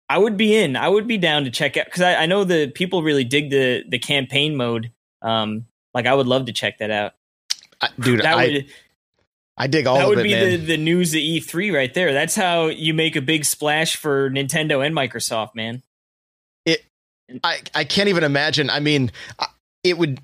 [0.08, 0.78] I would be in.
[0.78, 3.50] I would be down to check out because I, I, know the people really dig
[3.50, 4.94] the the campaign mode.
[5.22, 7.14] Um, like I would love to check that out,
[7.82, 8.20] I, dude.
[8.20, 8.66] That I, would.
[9.58, 12.14] I dig all that would it, be the, the news of E3 right there.
[12.14, 15.84] That's how you make a big splash for Nintendo and Microsoft, man.
[16.66, 16.84] It,
[17.44, 18.70] I, I can't even imagine.
[18.70, 19.12] I mean,
[19.84, 20.20] it would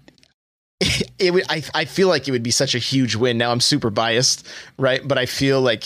[1.19, 3.59] it would I, I feel like it would be such a huge win now i'm
[3.59, 5.85] super biased right but i feel like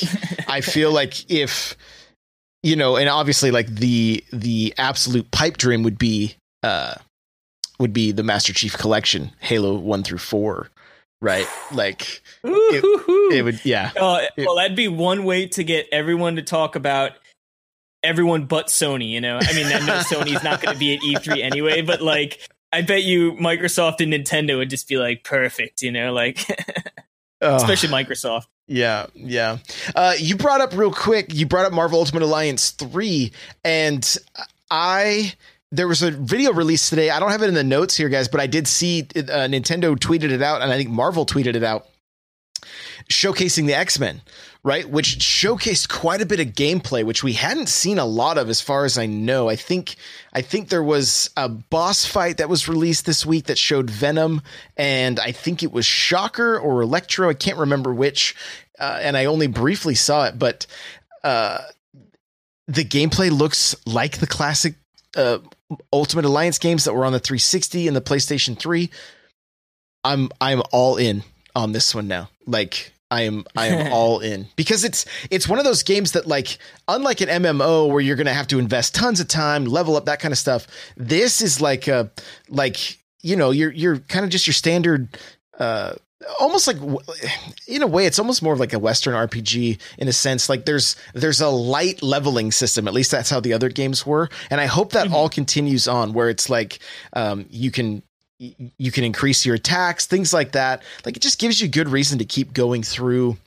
[0.49, 1.77] i feel like if
[2.63, 6.95] you know and obviously like the the absolute pipe dream would be uh
[7.81, 10.69] would be the master chief collection halo 1 through 4
[11.21, 16.37] right like it, it, would yeah uh, well that'd be one way to get everyone
[16.37, 17.11] to talk about
[18.03, 21.01] everyone but sony you know i mean i know sony's not going to be at
[21.01, 22.39] e3 anyway but like
[22.73, 26.39] I bet you Microsoft and Nintendo would just be like perfect, you know, like
[27.41, 28.47] especially Microsoft.
[28.67, 29.57] Yeah, yeah.
[29.93, 31.33] Uh, you brought up real quick.
[31.33, 33.33] You brought up Marvel Ultimate Alliance three,
[33.65, 34.17] and
[34.69, 35.33] I
[35.71, 37.09] there was a video released today.
[37.09, 39.95] I don't have it in the notes here, guys, but I did see uh, Nintendo
[39.95, 41.87] tweeted it out, and I think Marvel tweeted it out,
[43.09, 44.21] showcasing the X Men
[44.63, 44.87] right?
[44.87, 48.61] Which showcased quite a bit of gameplay, which we hadn't seen a lot of as
[48.61, 49.49] far as I know.
[49.49, 49.95] I think
[50.33, 54.41] I think there was a boss fight that was released this week that showed Venom,
[54.77, 57.29] and I think it was Shocker or Electro.
[57.29, 58.35] I can't remember which,
[58.79, 60.67] uh, and I only briefly saw it, but
[61.23, 61.59] uh,
[62.67, 64.75] the gameplay looks like the classic
[65.15, 65.39] uh,
[65.91, 68.89] Ultimate Alliance games that were on the 360 and the PlayStation 3.
[70.03, 71.23] I'm I'm all in
[71.55, 72.29] on this one now.
[72.45, 76.27] Like I am I am all in because it's it's one of those games that
[76.27, 76.57] like
[76.87, 80.05] unlike an MMO where you're going to have to invest tons of time, level up
[80.05, 80.67] that kind of stuff.
[80.97, 82.11] This is like a
[82.49, 85.17] like you know, you're you're kind of just your standard
[85.59, 85.93] uh
[86.39, 86.77] almost like
[87.67, 90.95] in a way it's almost more like a western rpg in a sense like there's
[91.13, 94.65] there's a light leveling system at least that's how the other games were and i
[94.65, 95.15] hope that mm-hmm.
[95.15, 96.79] all continues on where it's like
[97.13, 98.03] um, you can
[98.39, 102.19] you can increase your attacks things like that like it just gives you good reason
[102.19, 103.37] to keep going through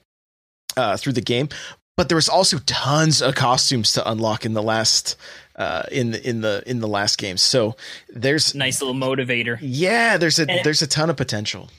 [0.76, 1.48] uh, through the game
[1.96, 5.16] but there was also tons of costumes to unlock in the last
[5.56, 7.37] uh, in the in the in the last game.
[7.37, 7.76] So
[8.08, 9.58] there's nice little motivator.
[9.60, 11.70] Yeah, there's a and, there's a ton of potential.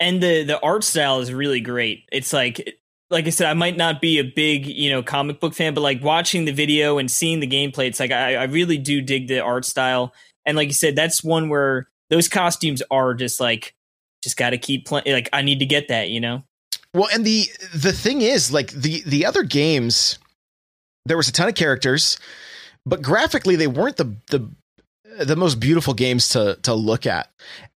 [0.00, 2.08] And the the art style is really great.
[2.10, 5.54] It's like like I said, I might not be a big, you know, comic book
[5.54, 8.78] fan, but like watching the video and seeing the gameplay, it's like I, I really
[8.78, 10.14] do dig the art style.
[10.46, 13.74] And like you said, that's one where those costumes are just like
[14.22, 15.12] just got to keep playing.
[15.12, 16.44] Like I need to get that, you know.
[16.94, 20.18] Well, and the the thing is, like the the other games,
[21.04, 22.18] there was a ton of characters,
[22.86, 24.50] but graphically they weren't the the
[25.20, 27.30] the most beautiful games to to look at.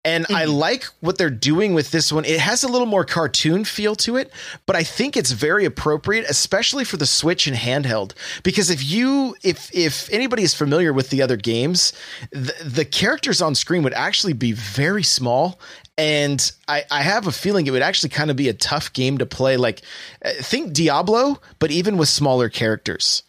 [0.04, 0.36] And mm-hmm.
[0.36, 2.24] I like what they're doing with this one.
[2.24, 4.30] It has a little more cartoon feel to it,
[4.66, 8.12] but I think it's very appropriate, especially for the Switch and handheld.
[8.42, 11.92] Because if you if if anybody is familiar with the other games,
[12.30, 15.58] the, the characters on screen would actually be very small.
[15.96, 19.18] And I, I have a feeling it would actually kind of be a tough game
[19.18, 19.56] to play.
[19.56, 19.82] Like
[20.24, 23.22] uh, think Diablo, but even with smaller characters.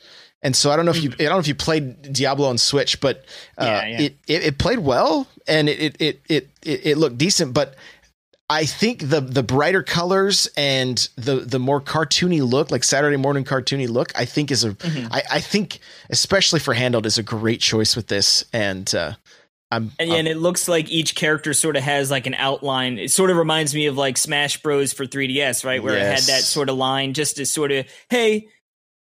[0.46, 2.60] And so I don't know if you I don't know if you played Diablo on
[2.60, 3.26] Switch, but
[3.58, 4.02] uh, yeah, yeah.
[4.02, 7.56] It, it, it played well and it it it it it looked decent.
[7.56, 7.74] But
[8.48, 13.44] I think the the brighter colors and the the more cartoony look, like Saturday morning
[13.44, 15.12] cartoony look, I think is a mm-hmm.
[15.12, 15.80] I, I think
[16.12, 18.46] especially for handled is a great choice with this.
[18.54, 19.14] And uh,
[19.72, 23.00] I'm, and, I'm, and it looks like each character sort of has like an outline.
[23.00, 25.82] It sort of reminds me of like Smash Bros for 3DS, right?
[25.82, 26.06] Where yes.
[26.06, 28.48] it had that sort of line just to sort of, hey,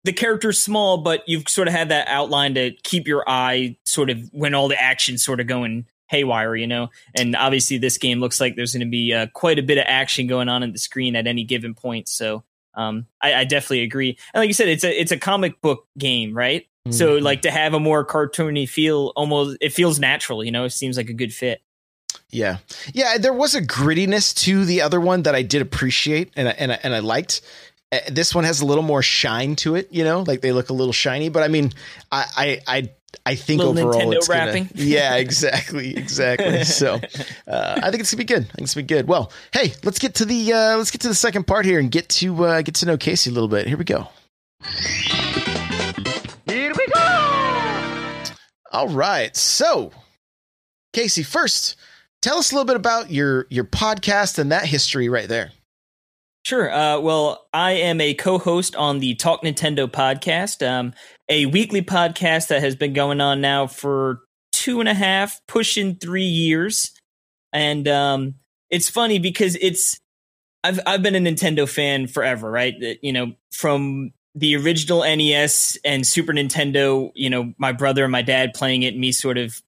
[0.04, 4.10] the character's small, but you've sort of had that outline to keep your eye sort
[4.10, 6.90] of when all the action's sort of going haywire, you know.
[7.16, 9.86] And obviously, this game looks like there's going to be uh, quite a bit of
[9.88, 12.10] action going on in the screen at any given point.
[12.10, 14.18] So, um, I, I, definitely agree.
[14.34, 16.64] And like you said, it's a it's a comic book game, right?
[16.88, 16.92] Mm-hmm.
[16.92, 20.44] So, like to have a more cartoony feel, almost it feels natural.
[20.44, 21.62] You know, it seems like a good fit.
[22.30, 22.58] Yeah,
[22.94, 23.18] yeah.
[23.18, 26.72] There was a grittiness to the other one that I did appreciate and I, and
[26.72, 27.42] I, and I liked.
[27.92, 30.70] Uh, this one has a little more shine to it, you know, like they look
[30.70, 31.28] a little shiny.
[31.30, 31.72] But I mean,
[32.12, 32.90] I I I,
[33.26, 34.64] I think little overall Nintendo it's wrapping.
[34.66, 36.64] Gonna, yeah, exactly, exactly.
[36.64, 37.02] so
[37.48, 38.44] uh, I think it's gonna be good.
[38.44, 39.08] I think it's gonna be good.
[39.08, 41.92] Well, hey, let's get to the uh, let's get to the second part here and
[41.92, 43.68] get to uh, get to know Casey a little bit.
[43.68, 44.08] Here we go.
[46.46, 48.24] Here we go.
[48.72, 49.92] All right, so
[50.94, 51.76] Casey, first,
[52.22, 55.52] tell us a little bit about your your podcast and that history right there.
[56.44, 56.72] Sure.
[56.74, 60.94] Uh, well, I am a co-host on the Talk Nintendo podcast, um,
[61.30, 65.96] a weekly podcast that has been going on now for two and a half, pushing
[65.96, 66.92] three years,
[67.54, 68.36] and um,
[68.72, 70.00] it's funny because it's
[70.64, 72.76] I've I've been a Nintendo fan forever, right?
[73.02, 78.24] You know, from the original NES and Super Nintendo, you know, my brother and my
[78.24, 79.62] dad playing it, me sort of,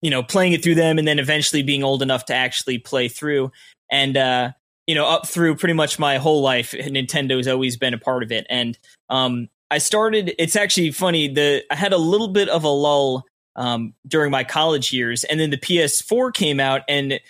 [0.00, 3.08] you know, playing it through them, and then eventually being old enough to actually play
[3.08, 3.50] through,
[3.90, 4.52] and uh,
[4.92, 8.30] you know, up through pretty much my whole life, Nintendo's always been a part of
[8.30, 8.46] it.
[8.50, 8.76] And
[9.08, 10.34] um, I started.
[10.38, 11.28] It's actually funny.
[11.28, 13.24] The I had a little bit of a lull
[13.56, 17.20] um, during my college years, and then the PS4 came out, and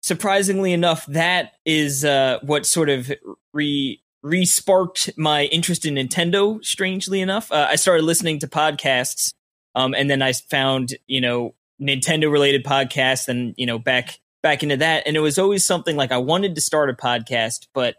[0.00, 3.10] surprisingly enough, that is uh, what sort of
[3.52, 6.64] re re-sparked my interest in Nintendo.
[6.64, 9.32] Strangely enough, uh, I started listening to podcasts,
[9.74, 14.62] um, and then I found you know Nintendo related podcasts, and you know back back
[14.62, 15.04] into that.
[15.06, 17.96] And it was always something like I wanted to start a podcast, but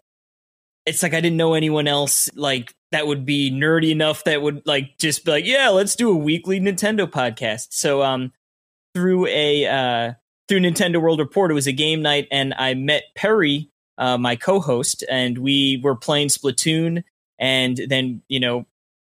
[0.85, 4.65] it's like I didn't know anyone else like that would be nerdy enough that would
[4.65, 7.67] like just be like, yeah, let's do a weekly Nintendo podcast.
[7.71, 8.31] So um
[8.95, 10.13] through a uh
[10.47, 14.35] through Nintendo World Report, it was a game night and I met Perry, uh, my
[14.35, 17.03] co-host, and we were playing Splatoon
[17.37, 18.65] and then, you know,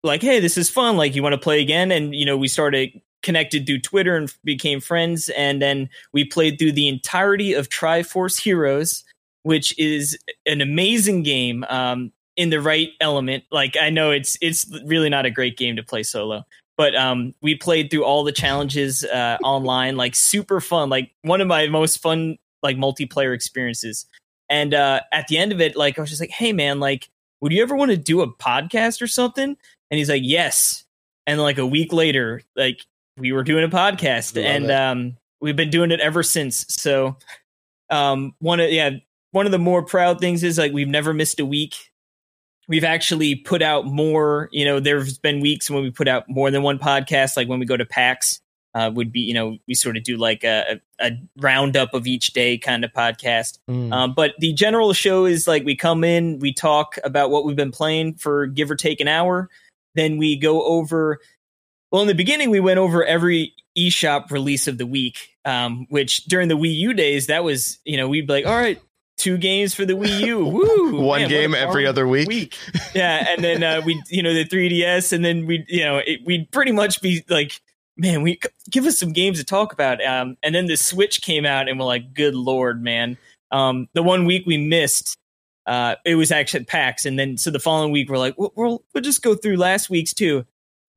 [0.03, 0.97] like, hey, this is fun.
[0.97, 1.91] Like, you want to play again?
[1.91, 5.27] And, you know, we started connected through Twitter and became friends.
[5.29, 9.03] And then we played through the entirety of Triforce Heroes,
[9.43, 13.43] which is an amazing game um, in the right element.
[13.51, 16.45] Like I know it's it's really not a great game to play solo,
[16.77, 21.41] but um, we played through all the challenges uh, online, like super fun, like one
[21.41, 24.05] of my most fun like multiplayer experiences.
[24.49, 27.09] And uh, at the end of it, like I was just like, "Hey man, like,
[27.41, 29.57] would you ever want to do a podcast or something?"
[29.89, 30.83] And he's like, "Yes."
[31.27, 32.85] And like a week later, like
[33.17, 36.65] we were doing a podcast and um, we've been doing it ever since.
[36.69, 37.17] So
[37.89, 38.91] um, one of yeah,
[39.31, 41.75] one of the more proud things is like we've never missed a week.
[42.67, 46.49] We've actually put out more, you know, there's been weeks when we put out more
[46.49, 48.41] than one podcast, like when we go to PAX.
[48.75, 52.33] uh, would be you know we sort of do like a, a roundup of each
[52.33, 53.57] day kind of podcast.
[53.69, 53.91] Mm.
[53.91, 57.55] Um, but the general show is like we come in, we talk about what we've
[57.55, 59.49] been playing for give or take an hour.
[59.95, 61.19] Then we go over.
[61.95, 66.25] Well, in the beginning, we went over every eShop release of the week, um, which
[66.25, 68.81] during the Wii U days, that was you know we'd be like, all right,
[69.15, 72.57] two games for the Wii U, woo, One man, game every other week.
[72.93, 76.19] yeah, and then uh, we, you know, the 3DS, and then we, you know, it,
[76.25, 77.61] we'd pretty much be like,
[77.95, 80.03] man, we give us some games to talk about.
[80.03, 83.17] Um, and then the Switch came out, and we're like, good lord, man.
[83.51, 85.17] Um, the one week we missed,
[85.65, 88.83] uh, it was actually PAX, and then so the following week we're like, we'll, we'll,
[88.93, 90.45] we'll just go through last week's too.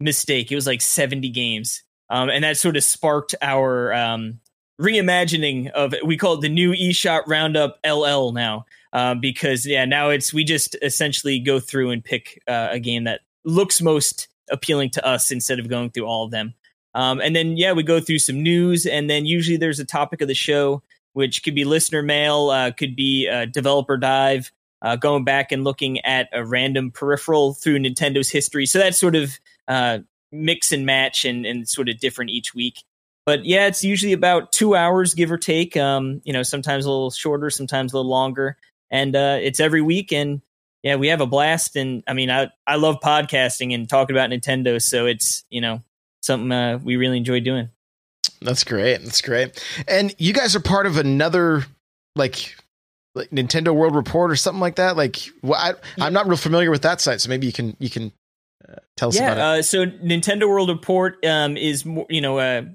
[0.01, 4.41] Mistake, it was like 70 games, um, and that sort of sparked our um,
[4.81, 10.11] reimagining of we call it the new eShop Roundup LL now um, because yeah, now
[10.11, 14.91] it's we just essentially go through and pick uh, a game that looks most appealing
[14.91, 16.55] to us instead of going through all of them.
[16.95, 20.21] Um, and then yeah, we go through some news, and then usually there's a topic
[20.21, 20.83] of the show,
[21.13, 24.51] which could be listener mail, uh, could be a developer dive,
[24.83, 28.65] uh, going back and looking at a random peripheral through Nintendo's history.
[28.65, 29.39] So that's sort of
[29.69, 29.99] uh,
[30.33, 32.83] mix and match and, and sort of different each week.
[33.27, 35.77] But yeah, it's usually about two hours, give or take.
[35.77, 38.57] Um, you know, sometimes a little shorter, sometimes a little longer
[38.91, 40.13] and uh, it's every week.
[40.13, 40.43] And
[40.83, 41.77] yeah, we have a blast.
[41.77, 45.83] And I mean, I I love podcasting and talking about Nintendo, so it's you know
[46.23, 47.71] something uh, we really enjoy doing.
[48.41, 48.99] That's great.
[49.03, 49.63] That's great.
[49.89, 51.65] And you guys are part of another
[52.15, 52.57] like
[53.15, 54.97] like Nintendo World Report or something like that.
[54.97, 57.91] Like, well, I, I'm not real familiar with that site, so maybe you can you
[57.91, 58.13] can
[58.97, 59.59] tell us yeah, about it.
[59.59, 62.67] uh, so Nintendo World Report um, is more, you know a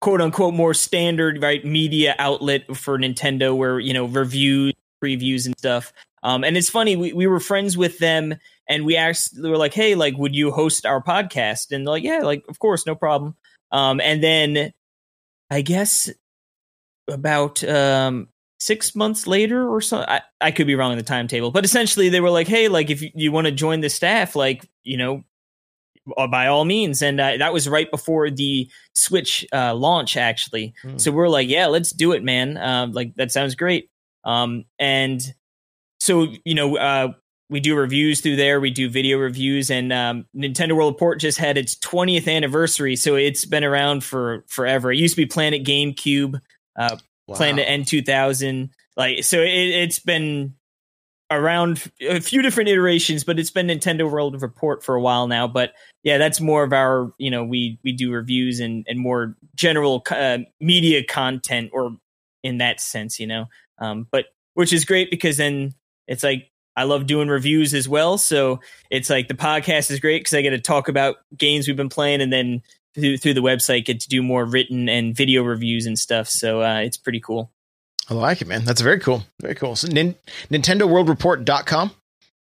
[0.00, 5.56] quote unquote more standard right media outlet for Nintendo, where you know reviews, previews, and
[5.58, 5.92] stuff.
[6.22, 8.34] Um, and it's funny, we, we were friends with them,
[8.68, 11.92] and we asked, they were like, "Hey, like, would you host our podcast?" And they're
[11.92, 13.36] like, "Yeah, like, of course, no problem."
[13.70, 14.72] Um, and then
[15.50, 16.10] I guess
[17.08, 18.28] about um,
[18.58, 22.08] six months later or so, I, I could be wrong in the timetable, but essentially
[22.08, 24.96] they were like, "Hey, like, if you, you want to join the staff, like, you
[24.96, 25.22] know, uh,
[26.30, 30.74] by all means." And uh, that was right before the Switch uh, launch, actually.
[30.82, 30.98] Hmm.
[30.98, 32.56] So we're like, "Yeah, let's do it, man!
[32.56, 33.90] Um, like, that sounds great."
[34.24, 35.22] Um, and
[36.00, 37.12] so you know, uh,
[37.50, 38.60] we do reviews through there.
[38.60, 43.14] We do video reviews, and um, Nintendo World Report just had its 20th anniversary, so
[43.14, 44.92] it's been around for forever.
[44.92, 46.40] It used to be Planet GameCube,
[46.78, 46.96] uh,
[47.28, 47.36] Wow.
[47.36, 49.42] Planet N2000, like so.
[49.42, 50.54] It, it's been
[51.30, 55.46] around a few different iterations, but it's been Nintendo World Report for a while now.
[55.46, 55.72] But
[56.02, 60.02] yeah, that's more of our you know we we do reviews and and more general
[60.10, 61.96] uh, media content, or
[62.42, 63.46] in that sense, you know.
[63.78, 65.74] Um, but which is great because then
[66.06, 68.18] it's like I love doing reviews as well.
[68.18, 68.60] So
[68.90, 71.88] it's like the podcast is great because I get to talk about games we've been
[71.88, 72.62] playing, and then
[72.94, 76.28] through, through the website get to do more written and video reviews and stuff.
[76.28, 77.50] So uh, it's pretty cool.
[78.10, 78.64] I like it, man.
[78.64, 79.24] That's very cool.
[79.40, 79.76] Very cool.
[79.76, 80.14] So nin-
[80.50, 81.90] NintendoWorldReport.com.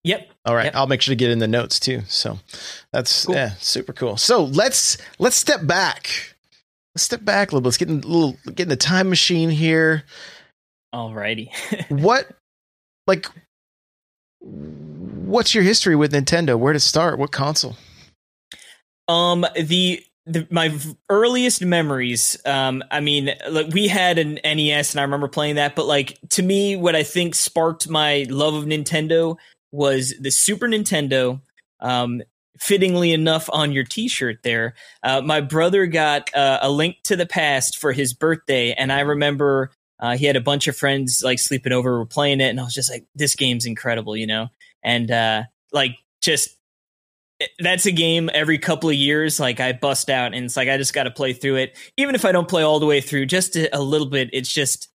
[0.03, 0.29] Yep.
[0.45, 0.75] All right, Yep.
[0.75, 2.01] I'll make sure to get in the notes too.
[2.07, 2.39] So
[2.93, 3.35] that's Cool.
[3.35, 4.15] yeah, super cool.
[4.17, 6.35] So let's let's step back.
[6.95, 7.67] Let's step back a little bit.
[7.67, 10.03] Let's get in a little get in the time machine here.
[10.95, 11.49] Alrighty.
[11.89, 12.29] What
[13.07, 13.27] like
[14.39, 16.57] what's your history with Nintendo?
[16.57, 17.19] Where to start?
[17.19, 17.75] What console?
[19.07, 20.77] Um, the, the my
[21.09, 22.37] earliest memories.
[22.45, 25.75] Um, I mean, like we had an NES, and I remember playing that.
[25.75, 29.37] But like to me, what I think sparked my love of Nintendo
[29.71, 31.41] was the Super Nintendo.
[31.79, 32.21] Um,
[32.59, 37.25] fittingly enough, on your T-shirt there, uh, my brother got uh, a Link to the
[37.25, 39.71] Past for his birthday, and I remember.
[40.01, 42.63] Uh, he had a bunch of friends like sleeping over, were playing it, and I
[42.63, 44.47] was just like, "This game's incredible," you know.
[44.81, 46.58] And uh, like, just
[47.59, 50.77] that's a game every couple of years like i bust out and it's like i
[50.77, 51.77] just got to play through it.
[51.97, 54.51] Even if i don't play all the way through just a, a little bit it's
[54.51, 54.89] just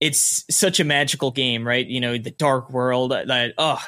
[0.00, 1.86] it's such a magical game right?
[1.86, 3.78] You know the dark world uh, that oh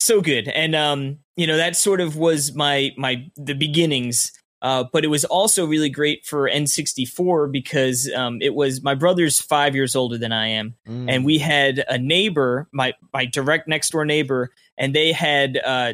[0.00, 0.48] so good.
[0.48, 4.32] And um you know that sort of was my my the beginnings.
[4.60, 9.40] Uh, but it was also really great for N64 because um, it was my brother's
[9.40, 11.06] five years older than I am, Mm.
[11.08, 15.92] and we had a neighbor, my my direct next door neighbor, and they had uh,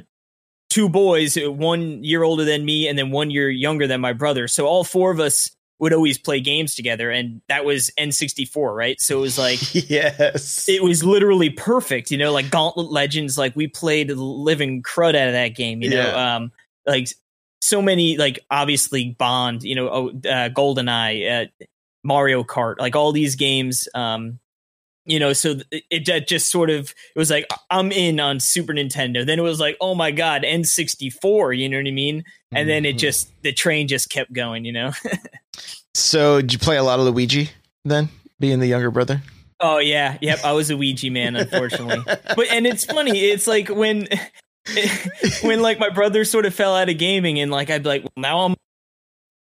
[0.74, 4.48] two boys, one year older than me, and then one year younger than my brother.
[4.48, 5.48] So all four of us
[5.78, 9.00] would always play games together, and that was N64, right?
[9.00, 10.68] So it was like yes.
[10.68, 13.38] it was literally perfect, you know, like Gauntlet Legends.
[13.38, 16.08] Like we played the living crud out of that game, you know.
[16.08, 16.36] Yeah.
[16.36, 16.52] Um,
[16.84, 17.08] like
[17.60, 21.66] so many, like obviously Bond, you know, oh, uh, GoldenEye, uh,
[22.02, 23.86] Mario Kart, like all these games.
[23.94, 24.40] Um,
[25.06, 28.72] you know so it, it just sort of it was like i'm in on super
[28.72, 29.24] nintendo.
[29.26, 32.24] Then it was like oh my god n64 you know what i mean?
[32.52, 32.98] And then it Mhm.
[33.00, 34.92] just the train just kept going you know?
[35.96, 37.50] So did you play a lot of Luigi
[37.84, 38.08] then,
[38.40, 39.22] being the younger brother?
[39.60, 40.18] oh yeah.
[40.20, 42.02] Yep i was a Luigi man unfortunately.
[42.06, 44.08] But and it's funny it's like when
[45.42, 48.02] when like my brother sort of fell out of gaming and like i'd be like
[48.02, 48.54] well now i'm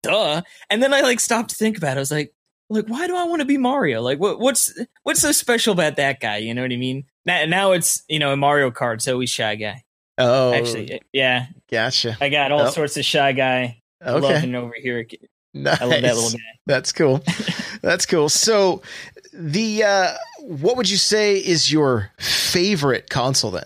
[0.04, 0.42] duh.
[0.70, 1.98] And then i like stopped to think about it.
[1.98, 2.34] I was like
[2.70, 5.96] like why do i want to be mario like what what's what's so special about
[5.98, 9.02] that guy you know what i mean now, now it's you know a mario kart
[9.02, 9.82] so he's shy guy
[10.18, 12.18] Oh, actually yeah gotcha.
[12.22, 12.70] i got all Oh.
[12.72, 15.06] sorts of shy guy Okay, loving over here
[15.54, 15.82] nice.
[15.82, 17.24] i love that little guy That's cool.
[17.84, 18.28] That's cool.
[18.30, 18.82] So,
[19.32, 23.66] the uh, what would you say is your favorite console then?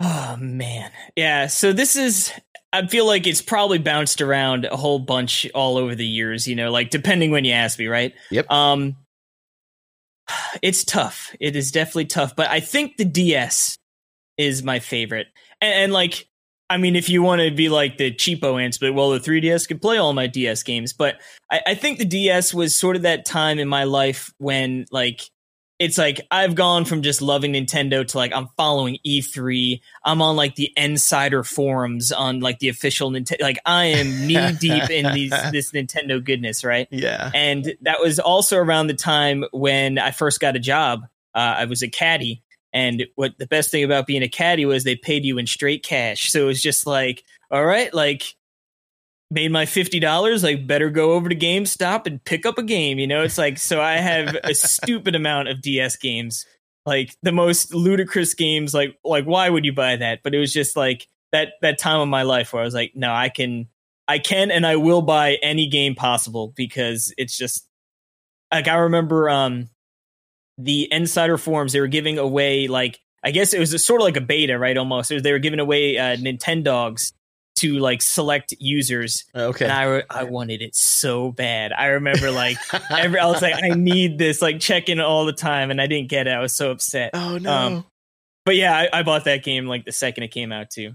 [0.00, 0.90] Oh man.
[1.14, 2.32] Yeah, so this is
[2.72, 6.56] I feel like it's probably bounced around a whole bunch all over the years, you
[6.56, 8.12] know, like depending when you ask me, right?
[8.30, 8.50] Yep.
[8.50, 8.96] Um
[10.62, 11.34] it's tough.
[11.40, 13.78] It is definitely tough, but I think the DS
[14.36, 15.28] is my favorite.
[15.60, 16.28] And, and like
[16.68, 19.68] I mean, if you want to be like the cheapo answer, but well, the 3DS
[19.68, 20.92] could play all my DS games.
[20.92, 24.86] But I, I think the DS was sort of that time in my life when
[24.90, 25.30] like
[25.78, 29.80] it's like I've gone from just loving Nintendo to like I'm following E3.
[30.04, 33.42] I'm on like the Insider forums on like the official Nintendo.
[33.42, 36.88] Like I am knee deep in these this Nintendo goodness, right?
[36.90, 37.30] Yeah.
[37.34, 41.02] And that was also around the time when I first got a job.
[41.34, 44.84] Uh, I was a caddy, and what the best thing about being a caddy was
[44.84, 46.30] they paid you in straight cash.
[46.30, 48.35] So it was just like, all right, like
[49.30, 52.98] made my fifty dollars, like better go over to GameStop and pick up a game.
[52.98, 56.46] You know, it's like so I have a stupid amount of DS games,
[56.84, 58.74] like the most ludicrous games.
[58.74, 60.20] Like like why would you buy that?
[60.22, 62.92] But it was just like that that time of my life where I was like,
[62.94, 63.68] no, I can
[64.08, 67.66] I can and I will buy any game possible because it's just
[68.52, 69.68] like I remember um
[70.58, 74.04] the insider forums they were giving away like I guess it was a, sort of
[74.04, 74.76] like a beta, right?
[74.76, 75.10] Almost.
[75.10, 77.12] Was- they were giving away uh, Nintendogs
[77.56, 79.64] to like select users, Okay.
[79.64, 81.72] and I re- I wanted it so bad.
[81.72, 82.56] I remember like
[82.90, 85.86] every I was like I need this, like checking it all the time, and I
[85.86, 86.30] didn't get it.
[86.30, 87.10] I was so upset.
[87.14, 87.52] oh no.
[87.52, 87.86] um,
[88.44, 90.92] But yeah, I, I bought that game like the second it came out too.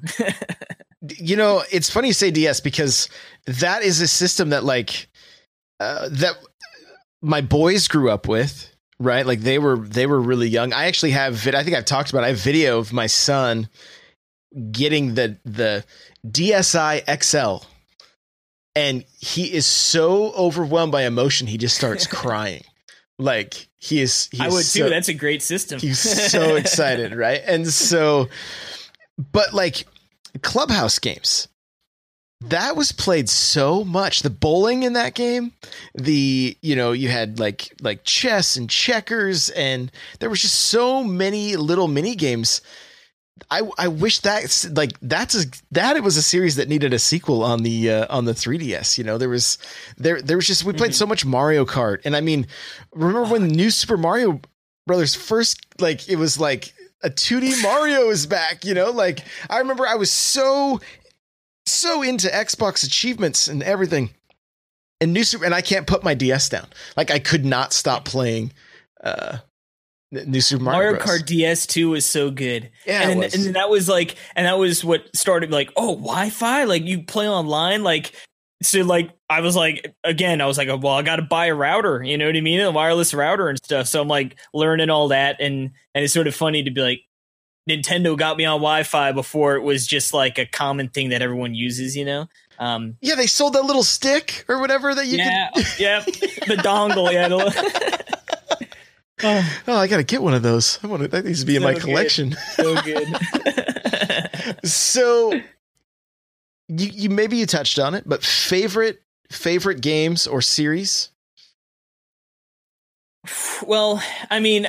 [1.17, 3.09] you know, it's funny you say DS because
[3.45, 5.07] that is a system that like
[5.79, 6.35] uh, that
[7.21, 9.25] my boys grew up with, right?
[9.25, 10.73] Like they were they were really young.
[10.73, 12.25] I actually have vid- I think I've talked about it.
[12.25, 13.67] I have video of my son
[14.71, 15.83] getting the the
[16.27, 17.65] DSi XL
[18.75, 22.63] and he is so overwhelmed by emotion he just starts crying.
[23.19, 24.89] Like he is he I is would so- too.
[24.89, 25.79] That's a great system.
[25.79, 25.99] He's
[26.31, 27.41] so excited, right?
[27.45, 28.29] And so,
[29.31, 29.85] but like
[30.41, 31.47] clubhouse games,
[32.41, 34.21] that was played so much.
[34.23, 35.53] The bowling in that game,
[35.93, 41.03] the you know you had like like chess and checkers, and there was just so
[41.03, 42.61] many little mini games.
[43.49, 46.99] I I wish that like that's a that it was a series that needed a
[46.99, 48.97] sequel on the uh, on the 3ds.
[48.97, 49.57] You know there was
[49.97, 50.95] there there was just we played Mhm.
[50.95, 52.47] so much Mario Kart, and I mean
[52.93, 54.41] remember when New Super Mario
[54.85, 56.73] Brothers first like it was like
[57.03, 58.91] a 2D Mario is back, you know?
[58.91, 60.79] Like I remember I was so
[61.65, 64.11] so into Xbox achievements and everything.
[64.99, 66.67] And new Super and I can't put my DS down.
[66.95, 68.51] Like I could not stop playing
[69.03, 69.39] uh
[70.11, 71.05] New Super Mario, Mario.
[71.05, 72.69] Kart DS2 was so good.
[72.85, 76.65] Yeah, and, and that was like and that was what started like oh wi-fi?
[76.65, 77.83] Like you play online?
[77.83, 78.13] Like
[78.63, 82.03] so like i was like again i was like well i gotta buy a router
[82.03, 82.59] you know what i mean?
[82.59, 83.87] A wireless router and stuff.
[83.87, 85.37] So i'm like learning all that.
[85.39, 87.01] And and it's sort of funny to be like
[87.69, 91.55] nintendo got me on wi-fi before it was just like a common thing that everyone
[91.55, 92.27] uses you know?
[92.59, 96.61] Um yeah, they sold that little stick or whatever that you yeah could yeah the
[96.63, 98.17] dongle yeah the,
[99.23, 100.79] oh, Oh, I gotta get one of those.
[100.83, 101.81] I want to, that needs to be in So my good.
[101.83, 102.35] collection.
[102.55, 103.07] so good
[104.63, 105.41] so you
[106.67, 111.09] you maybe you touched on it, but favorite favorite games or series?
[113.65, 114.67] Well, I mean,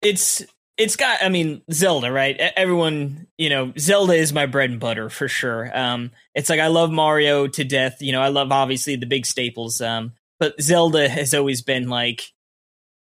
[0.00, 0.42] it's
[0.76, 1.22] it's got.
[1.22, 2.36] I mean, Zelda, right?
[2.56, 5.70] Everyone, you know, Zelda is my bread and butter for sure.
[5.76, 7.98] Um, it's like I love Mario to death.
[8.00, 9.80] You know, I love obviously the big staples.
[9.80, 12.22] Um, but Zelda has always been like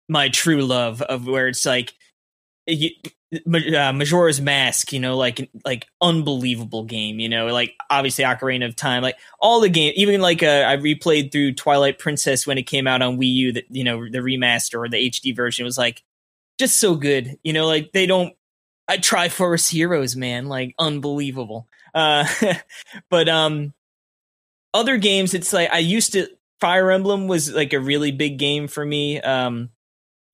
[0.09, 1.95] my true love of where it's like.
[2.67, 2.91] You,
[3.47, 8.77] uh, Majora's Mask, you know, like like unbelievable game, you know, like obviously Ocarina of
[8.77, 12.65] Time, like all the game, even like uh, I replayed through Twilight Princess when it
[12.65, 15.79] came out on Wii U, that you know the remaster or the HD version was
[15.79, 16.03] like
[16.59, 18.35] just so good, you know, like they don't.
[18.87, 21.67] I Triforce Heroes, man, like unbelievable.
[21.95, 22.27] Uh,
[23.11, 23.73] but um,
[24.73, 26.29] other games, it's like I used to.
[26.61, 29.21] Fire Emblem was like a really big game for me.
[29.21, 29.71] Um,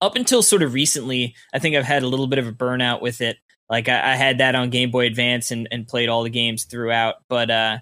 [0.01, 3.01] up until sort of recently, I think I've had a little bit of a burnout
[3.01, 3.37] with it.
[3.69, 6.65] Like I, I had that on Game Boy Advance and, and played all the games
[6.65, 7.15] throughout.
[7.29, 7.77] But uh,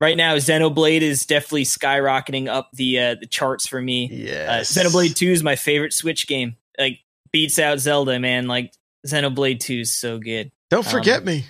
[0.00, 4.06] right now, Xenoblade is definitely skyrocketing up the uh, the charts for me.
[4.06, 4.72] Uh, Yes.
[4.72, 6.56] Xenoblade Two is my favorite Switch game.
[6.78, 7.00] Like
[7.32, 8.46] beats out Zelda, man.
[8.46, 8.72] Like
[9.06, 10.50] Xenoblade Two is so good.
[10.70, 11.44] Don't um, forget me.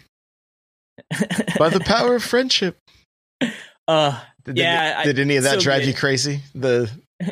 [1.58, 2.76] By the power of friendship.
[3.86, 5.88] uh, Did Yeah, I- did any of that so drive good.
[5.88, 6.40] you crazy?
[6.54, 6.90] The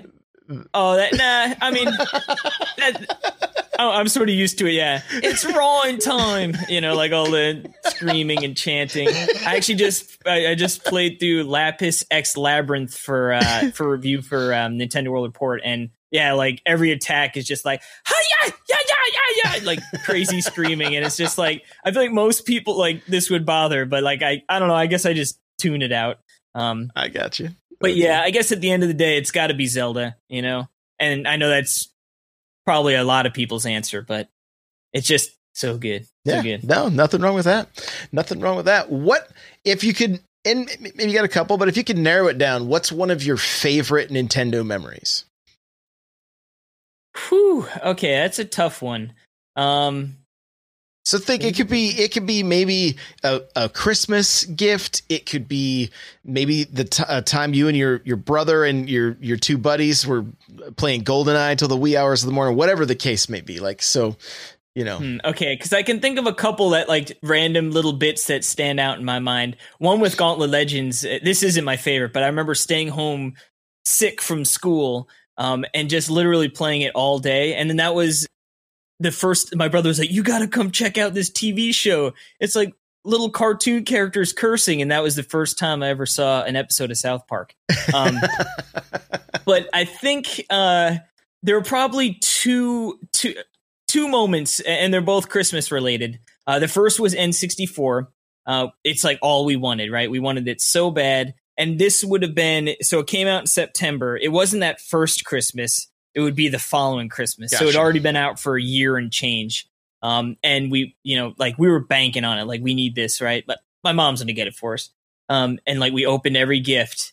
[0.75, 1.55] oh, that nah.
[1.61, 4.73] I mean, that, oh, I'm sort of used to it.
[4.73, 6.57] Yeah, it's raw in time.
[6.69, 9.09] You know, like all the screaming and chanting.
[9.09, 14.23] I actually just I, I just played through Lapis X Labyrinth for uh for review
[14.23, 18.53] for um, Nintendo World Report, and yeah, like every attack is just like hi yeah
[18.69, 22.79] yeah yeah yeah like crazy screaming, and it's just like I feel like most people
[22.79, 24.75] like this would bother, but like I I don't know.
[24.75, 26.19] I guess I just tune it out.
[26.55, 27.51] Um, I got you.
[27.81, 30.17] But yeah, I guess at the end of the day, it's got to be Zelda,
[30.29, 30.69] you know.
[30.99, 31.91] And I know that's
[32.65, 34.29] probably a lot of people's answer, but
[34.93, 36.65] it's just so good, so Yeah, good.
[36.65, 37.69] no, nothing wrong with that.
[38.13, 38.91] Nothing wrong with that.
[38.91, 39.31] What
[39.65, 40.21] if you could?
[40.45, 43.11] And maybe you got a couple, but if you could narrow it down, what's one
[43.11, 45.25] of your favorite Nintendo memories?
[47.29, 47.67] Whew.
[47.85, 49.13] Okay, that's a tough one.
[49.57, 50.19] Um,
[51.07, 55.03] So think it could be it could be maybe a, a Christmas gift.
[55.09, 55.91] It could be
[56.25, 60.27] maybe the t- time you and your your brother and your your two buddies were
[60.75, 62.57] playing GoldenEye until the wee hours of the morning.
[62.57, 64.17] Whatever the case may be, like so,
[64.75, 64.99] you know.
[64.99, 68.43] hmm, okay, because I can think of a couple that like random little bits that
[68.43, 69.57] stand out in my mind.
[69.79, 71.05] One with Gauntlet Legends.
[71.07, 73.35] uh, This isn't my favorite, but I remember staying home
[73.85, 77.55] sick from school um, and just literally playing it all day.
[77.55, 78.27] And then that was
[79.01, 79.55] the first.
[79.55, 82.13] My brother was like, "You got to come check out this TV show.
[82.41, 82.75] It's like
[83.05, 86.91] little cartoon characters cursing." And that was the first time I ever saw an episode
[86.91, 87.55] of South Park.
[87.95, 88.17] Um,
[89.45, 90.97] but I think uh,
[91.43, 93.35] there are probably two two
[93.89, 96.21] two moments, and they're both Christmas related.
[96.47, 98.07] Uh, the first was N64.
[98.47, 100.11] Uh, it's like all we wanted, right?
[100.11, 103.01] We wanted it so bad, and this would have been so.
[103.01, 104.17] It came out in September.
[104.17, 105.89] It wasn't that first Christmas.
[106.17, 107.53] It would be the following Christmas.
[107.53, 107.77] So it Gotcha.
[107.79, 109.69] had already been out for a year and change.
[110.03, 112.45] Um, and we, you know, like we were banking on it.
[112.47, 113.45] Like we need this, right?
[113.47, 114.91] But my mom's gonna get it for us.
[115.29, 117.13] Um, and like we opened every gift,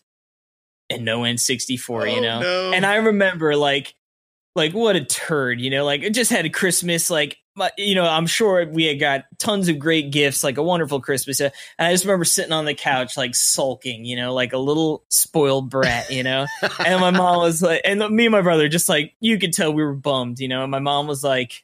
[0.89, 2.39] and no N64, you Oh, know.
[2.41, 2.71] no.
[2.73, 3.93] And I remember like,
[4.55, 5.83] like what a turd, you know.
[5.85, 7.37] Like it just had a Christmas, like,
[7.77, 11.39] you know, I'm sure we had got tons of great gifts, like a wonderful Christmas.
[11.39, 14.57] Uh, And I just remember sitting on the couch, like sulking, you know, like a
[14.57, 16.45] little spoiled brat, you know.
[16.85, 19.73] and my mom was like, and me and my brother, just like you could tell
[19.73, 20.63] we were bummed, you know.
[20.63, 21.63] And my mom was like,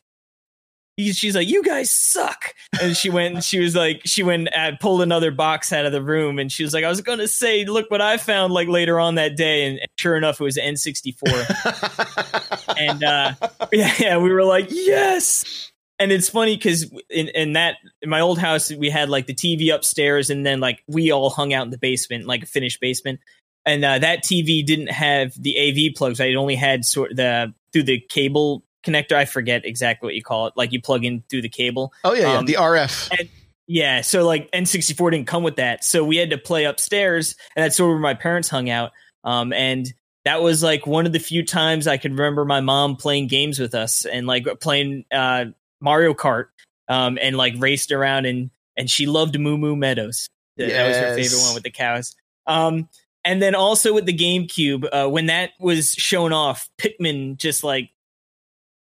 [1.07, 4.79] she's like, "You guys suck," and she went and she was like, she went and
[4.79, 7.65] pulled another box out of the room, and she was like, "I was gonna say,
[7.65, 10.73] look what I found like later on that day," and, sure enough, it was an
[10.75, 13.33] N64, and uh,
[13.71, 15.68] yeah, yeah, we were like, "Yes."
[15.99, 19.33] And it's funny because in, in that in my old house we had like the
[19.33, 22.79] TV upstairs, and then like we all hung out in the basement, like a finished
[22.79, 23.19] basement.
[23.65, 26.21] And uh, that TV didn't have the AV plugs.
[26.21, 29.13] I only had sort of the through the cable connector.
[29.13, 30.53] I forget exactly what you call it.
[30.55, 31.93] Like you plug in through the cable.
[32.03, 33.27] oh yeah, yeah, Um, the RF.
[33.67, 35.83] Yeah, so like N64 didn't come with that.
[35.83, 38.91] So we had to play upstairs, and that's sort of where my parents hung out.
[39.23, 39.93] Um, and
[40.25, 43.59] that was like one of the few times I could remember my mom playing games
[43.59, 45.45] with us and like playing uh,
[45.81, 46.45] Mario Kart
[46.87, 50.27] um, and like raced around and and she loved Moo Moo Meadows.
[50.57, 52.15] That that was her favorite one with the cows.
[52.47, 52.89] Um,
[53.23, 57.91] and then also with the GameCube, uh, when that was shown off, Pikmin just like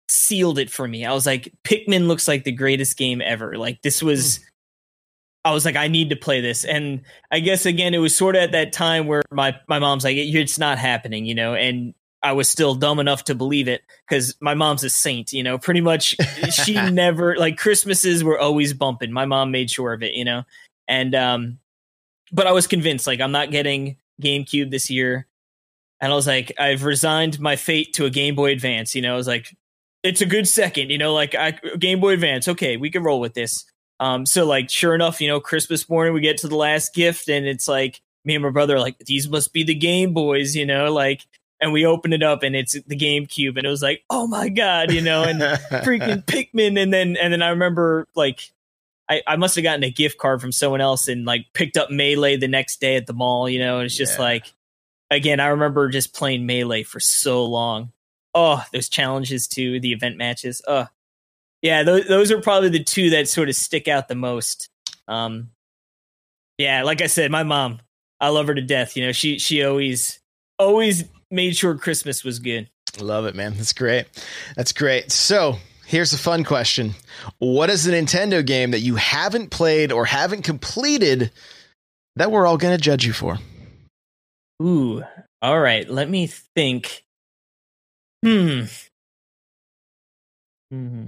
[0.09, 1.05] sealed it for me.
[1.05, 3.57] I was like, Pikmin looks like the greatest game ever.
[3.57, 4.39] Like this was.
[5.45, 8.35] I was like, I need to play this, and I guess again, it was sort
[8.35, 11.93] of at that time where my my mom's like, it's not happening, you know, and
[12.23, 15.57] I was still dumb enough to believe it because my mom's a saint, you know.
[15.57, 16.15] Pretty much,
[16.51, 19.11] she never like Christmases were always bumping.
[19.11, 20.43] My mom made sure of it, you know,
[20.87, 21.59] and um,
[22.31, 25.27] but I was convinced like I'm not getting GameCube this year,
[26.01, 28.95] and I was like, I've resigned my fate to a Game Boy Advance.
[28.95, 29.55] You know, I was like,
[30.03, 32.47] it's a good second, you know, like I, Game Boy Advance.
[32.47, 33.65] Okay, we can roll with this.
[33.99, 37.29] Um, so like, sure enough, you know, Christmas morning we get to the last gift,
[37.29, 40.55] and it's like me and my brother are like, these must be the Game Boys,
[40.55, 41.25] you know, like,
[41.59, 44.49] and we open it up and it's the GameCube, and it was like, oh my
[44.49, 45.39] god, you know, and
[45.83, 48.51] freaking Pikmin, and then and then I remember like.
[49.09, 51.89] I, I must have gotten a gift card from someone else and like picked up
[51.89, 54.25] Melee the next day at the mall, you know, and it's just Yeah.
[54.25, 54.53] like
[55.09, 57.93] again, I remember just playing Melee for so long.
[58.35, 60.61] Oh, those challenges too, the event matches.
[60.67, 60.87] Oh,
[61.61, 64.67] yeah, those, those are probably the two that sort of stick out the most.
[65.07, 65.51] Um,
[66.57, 67.79] yeah, like I said, my mom,
[68.19, 68.97] I love her to death.
[68.97, 70.19] You know, she she always
[70.59, 72.69] always made sure Christmas was good.
[72.99, 73.53] Love it, man.
[73.55, 74.05] That's great.
[74.55, 75.11] That's great.
[75.11, 76.93] So here's a fun question:
[77.39, 81.31] What is a Nintendo game that you haven't played or haven't completed
[82.15, 83.37] that we're all going to judge you for?
[84.61, 85.03] Ooh.
[85.41, 85.87] All right.
[85.87, 87.03] Let me think.
[88.25, 88.63] Hmm.
[90.71, 91.07] Hmm.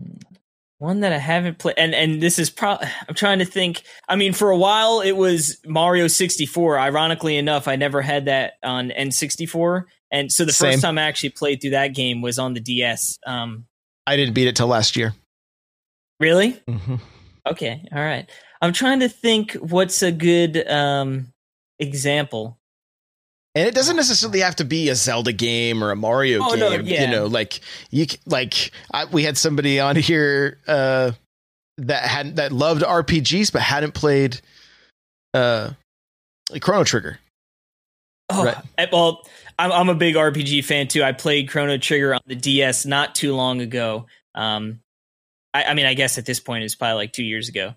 [0.77, 3.83] One that I haven't played, and and this is probably I'm trying to think.
[4.07, 6.79] I mean, for a while it was Mario 64.
[6.79, 10.71] Ironically enough, I never had that on N64, and so the Same.
[10.73, 13.17] first time I actually played through that game was on the DS.
[13.25, 13.65] Um,
[14.07, 15.13] I didn't beat it till last year.
[16.19, 16.53] really?
[16.67, 16.95] Mm-hmm.
[17.47, 18.29] Okay, all right.
[18.61, 21.27] I'm trying to think what's a good um
[21.79, 22.57] example.
[23.55, 26.59] And it doesn't necessarily have to be a Zelda game or a Mario Oh, game.
[26.59, 27.05] no, yeah.
[27.05, 31.11] You know, like you like I, we had somebody on here uh,
[31.77, 34.39] that had that loved RPGs but hadn't played
[35.33, 35.71] uh,
[36.61, 37.19] Chrono Trigger.
[38.29, 38.45] Oh,
[38.77, 38.89] Right.
[38.91, 39.25] well,
[39.59, 41.03] I'm I'm a big RPG fan too.
[41.03, 44.07] I played Chrono Trigger on the DS not too long ago.
[44.33, 44.79] Um,
[45.53, 47.75] I, I mean, I guess at this point it's probably like two years ago,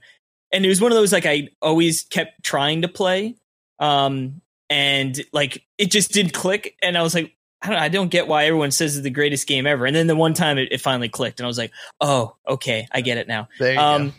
[0.53, 3.35] and it was one of those like I always kept trying to play,
[3.81, 7.35] um, and like it just didn't click, and I was like.
[7.65, 9.87] I don't, I don't get why everyone says it's the greatest game ever.
[9.87, 11.71] And then the one time it, it finally clicked, and I was like,
[12.01, 14.15] "Oh, okay, I get it now." Um, go.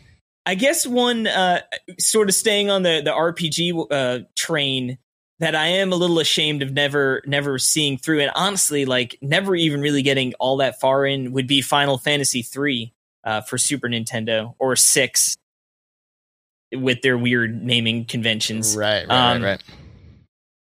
[0.45, 1.59] I guess one uh,
[1.99, 4.97] sort of staying on the the RPG uh, train
[5.43, 9.55] that I am a little ashamed of never never seeing through, and honestly, like never
[9.55, 12.93] even really getting all that far in would be Final Fantasy three
[13.25, 15.35] uh, for Super Nintendo or six
[16.73, 19.63] with their weird naming conventions, Right, right, um, right, right.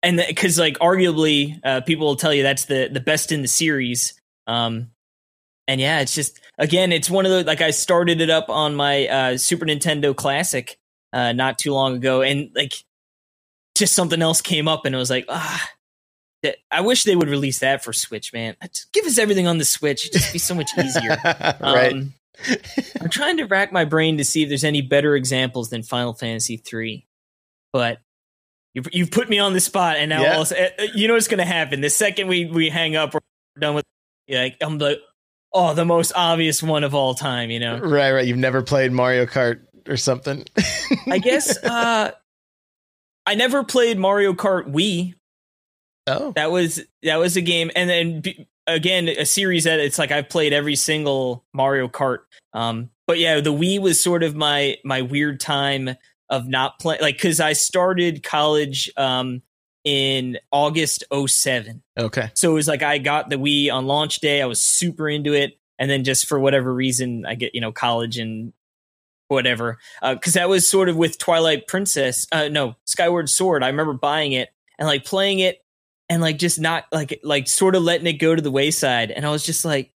[0.02, 3.48] and because like arguably uh, people will tell you that's the the best in the
[3.48, 4.14] series.
[4.46, 4.90] Um,
[5.68, 8.74] and yeah, it's just again, it's one of the like I started it up on
[8.74, 10.76] my uh, Super Nintendo Classic
[11.12, 12.82] uh, not too long ago, and like
[13.80, 15.68] just something else came up, and it was like ah.
[16.42, 18.56] that- I wish they would release that for Switch, man.
[18.62, 21.18] Just give us everything on the Switch; it'd just be so much easier.
[21.60, 21.92] right.
[21.92, 22.14] Um,
[23.00, 26.14] I'm trying to rack my brain to see if there's any better examples than Final
[26.14, 27.06] Fantasy III,
[27.72, 27.98] but
[28.74, 30.36] you've you've put me on the spot, and now Yeah.
[30.36, 31.80] also, uh, you know what's going to happen.
[31.80, 33.20] The second we we hang up, we're
[33.58, 33.84] done with.
[34.28, 35.00] Like I'm like,
[35.52, 37.50] oh, the most obvious one of all time.
[37.50, 38.26] You know, right, right.
[38.26, 40.44] You've never played Mario Kart or something.
[41.08, 42.12] I guess uh,
[43.30, 45.14] I never played Mario Kart Wii.
[46.08, 50.00] oh, That was that was a game, and then b- again a series that it's
[50.00, 52.18] like I've played every single Mario Kart.
[52.52, 55.90] Um, but yeah, the Wii was sort of my my weird time
[56.28, 59.42] of not playing, like because I started college um
[59.84, 61.82] in August 07.
[61.96, 62.30] okay.
[62.34, 64.42] So it was like I got the Wii on launch day.
[64.42, 67.70] I was super into it, and then just for whatever reason, I get you know
[67.70, 68.52] college and
[69.30, 69.78] whatever.
[70.02, 72.26] Because that was sort of with Twilight Princess.
[72.32, 73.62] Uh, no, Skyward Sword.
[73.62, 75.62] I remember buying it and like playing it,
[76.08, 79.10] and like just not like like sort of letting it go to the wayside.
[79.10, 79.92] And I was just like,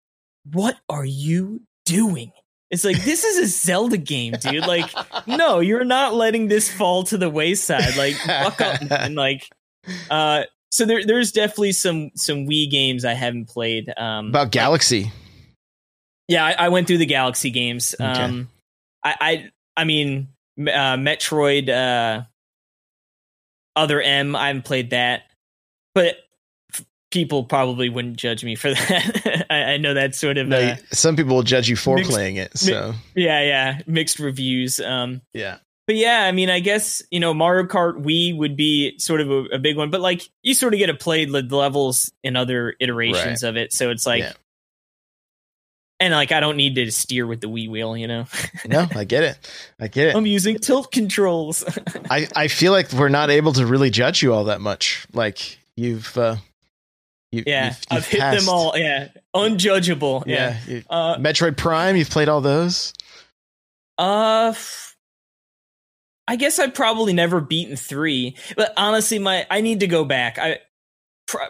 [0.50, 2.32] "What are you doing?"
[2.70, 4.66] It's like this is a Zelda game, dude.
[4.66, 4.90] Like,
[5.26, 7.96] no, you're not letting this fall to the wayside.
[7.96, 9.48] Like, fuck up and like,
[10.10, 13.92] uh, so there, there's definitely some some Wii games I haven't played.
[13.96, 15.12] Um, About Galaxy.
[16.28, 17.94] yeah, I, I went through the Galaxy games.
[18.00, 18.46] Okay.
[19.04, 20.28] I, I, I mean,
[20.60, 22.24] uh, Metroid, uh,
[23.74, 24.36] Other M.
[24.36, 25.22] I haven't played that,
[25.94, 26.16] but
[26.74, 29.46] f- people probably wouldn't judge me for that.
[29.50, 32.10] I, I know that's sort of No, uh, some people will judge you for mixed-
[32.10, 32.56] playing it.
[32.56, 34.78] So yeah, yeah, mixed reviews.
[34.78, 35.56] Um, yeah.
[35.86, 39.30] but yeah, I mean, I guess you know Mario Kart Wii would be sort of
[39.30, 42.36] a, a big one, but like you sort of get to play the levels in
[42.36, 44.32] other iterations of it, so it's like, Yeah.
[46.02, 48.26] And like I don't need to steer with the Wii wheel, you know.
[48.66, 49.38] No, I get it.
[49.80, 50.16] I get it.
[50.16, 51.64] I'm using tilt controls.
[52.10, 55.06] I, I feel like we're not able to really judge you all that much.
[55.12, 56.36] Like you've uh
[57.30, 58.76] you, yeah, you've, you've I've hit them all.
[58.76, 60.24] Yeah, unjudgeable.
[60.26, 60.58] Yeah.
[60.66, 60.80] Yeah.
[60.90, 62.92] Uh, Metroid Prime, you've played all those?
[63.98, 64.54] uh,
[66.28, 70.38] I guess I've probably never beaten three, but honestly, my I need to go back.
[70.38, 70.58] I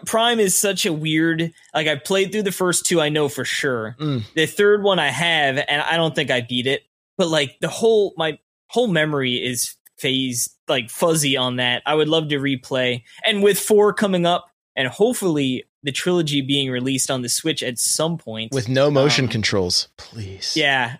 [0.05, 1.53] Prime is such a weird.
[1.73, 3.95] Like I played through the first two, I know for sure.
[3.99, 4.23] Mm.
[4.35, 6.83] The third one I have, and I don't think I beat it.
[7.17, 11.83] But like the whole my whole memory is phased like fuzzy on that.
[11.85, 13.03] I would love to replay.
[13.25, 17.77] And with four coming up, and hopefully the trilogy being released on the Switch at
[17.77, 20.53] some point With no motion Um, controls, please.
[20.55, 20.97] Yeah.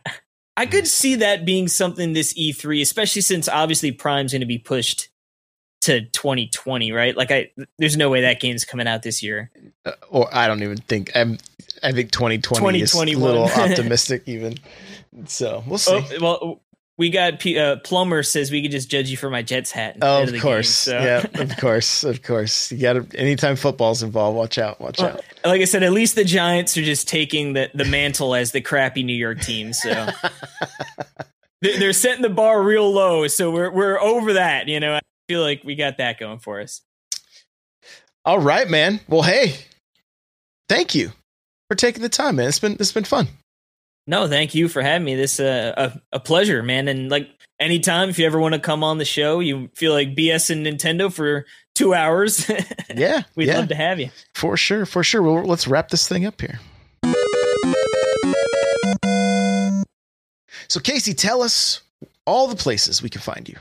[0.56, 4.60] I could see that being something this E3, especially since obviously Prime's going to be
[4.60, 5.10] pushed
[5.84, 7.16] to 2020, right?
[7.16, 9.52] Like I there's no way that game's coming out this year.
[9.86, 11.38] Uh, or I don't even think I'm
[11.82, 14.56] I think 2020 is a little optimistic even.
[15.26, 15.92] So, we'll see.
[15.94, 16.62] Oh, well
[16.96, 19.98] we got P- uh, plumber says we could just judge you for my Jets hat.
[20.04, 20.86] Oh, of the course.
[20.86, 21.04] Game, so.
[21.34, 22.04] Yeah, of course.
[22.04, 22.72] Of course.
[22.72, 24.80] You got to, anytime football's involved, watch out.
[24.80, 25.22] Watch Well, out.
[25.44, 28.62] like I said, at least the Giants are just taking the, the mantle as the
[28.62, 29.74] crappy New York team.
[29.74, 29.90] So
[31.62, 33.28] They- they're setting the bar real low.
[33.28, 34.68] So we're we're over that.
[34.68, 36.82] You know, feel like we got that going for us.
[38.26, 39.00] All right, man.
[39.08, 39.56] Well, hey,
[40.70, 41.12] thank you
[41.70, 42.48] for taking the time, man.
[42.48, 43.28] It's been it's been fun.
[44.08, 45.16] No, thank you for having me.
[45.16, 46.88] This uh, a a pleasure, man.
[46.88, 50.16] And like anytime, if you ever want to come on the show, you feel like
[50.16, 51.46] BS and Nintendo for
[51.76, 52.50] two hours,
[52.96, 54.10] Yeah, we'd yeah, love to have you.
[54.36, 55.22] for sure, for sure.
[55.22, 56.60] Well, let's wrap this thing up here.
[60.70, 61.82] So, Casey, tell us
[62.26, 63.58] all the places we can find you.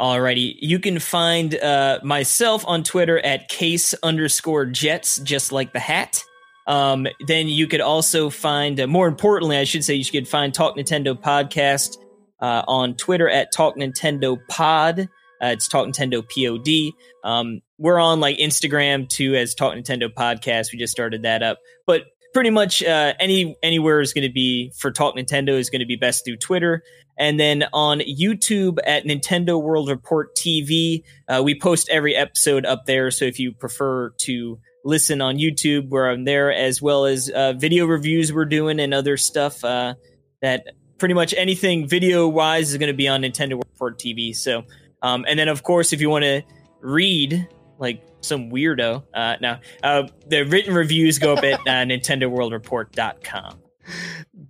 [0.00, 5.78] Alrighty, you can find uh, myself on Twitter at case underscore jets, just like the
[5.80, 6.22] hat.
[6.66, 10.54] Um, then you could also find, uh, more importantly, I should say, you should find
[10.54, 11.98] Talk Nintendo podcast
[12.40, 15.00] uh, on Twitter at Talk Nintendo Pod.
[15.00, 16.92] Uh, it's Talk Nintendo Pod.
[17.24, 20.72] Um, we're on like Instagram too as Talk Nintendo Podcast.
[20.72, 24.72] We just started that up, but pretty much uh, any anywhere is going to be
[24.78, 26.82] for Talk Nintendo is going to be best through Twitter.
[27.18, 32.86] And then on YouTube at Nintendo World Report TV, uh, we post every episode up
[32.86, 33.10] there.
[33.10, 37.52] So if you prefer to listen on YouTube, we're on there, as well as uh,
[37.52, 39.94] video reviews we're doing and other stuff uh,
[40.40, 44.34] that pretty much anything video wise is going to be on Nintendo World Report TV.
[44.34, 44.64] So,
[45.02, 46.42] um, and then of course, if you want to
[46.80, 47.48] read
[47.78, 49.36] like some weirdo, uh,
[49.82, 53.58] uh, the written reviews go up at uh, NintendoWorldReport.com.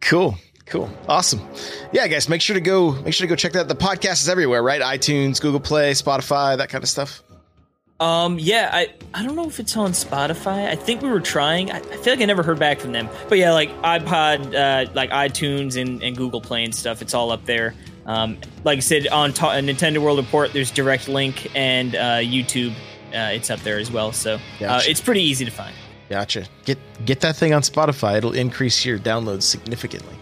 [0.01, 0.37] Cool.
[0.67, 0.91] Cool.
[1.09, 1.41] Awesome.
[1.93, 3.69] Yeah, guys, make sure to go make sure to go check that.
[3.69, 4.81] The podcast is everywhere, right?
[4.81, 7.23] iTunes, Google Play, Spotify, that kind of stuff.
[8.01, 10.67] Um, yeah, I I don't know if it's on Spotify.
[10.69, 11.71] I think we were trying.
[11.71, 13.09] I, I feel like I never heard back from them.
[13.29, 17.01] But yeah, like iPod, uh, like iTunes and, and Google Play and stuff.
[17.03, 17.75] It's all up there.
[18.07, 22.73] Um, like I said on ta- Nintendo World Report, there's direct link and uh, YouTube.
[23.13, 24.11] Uh, it's up there as well.
[24.13, 24.91] So uh, Gotcha.
[24.91, 25.75] it's pretty easy to find.
[26.09, 26.47] Gotcha.
[26.65, 28.17] Get get that thing on Spotify.
[28.17, 30.17] It'll increase your downloads significantly.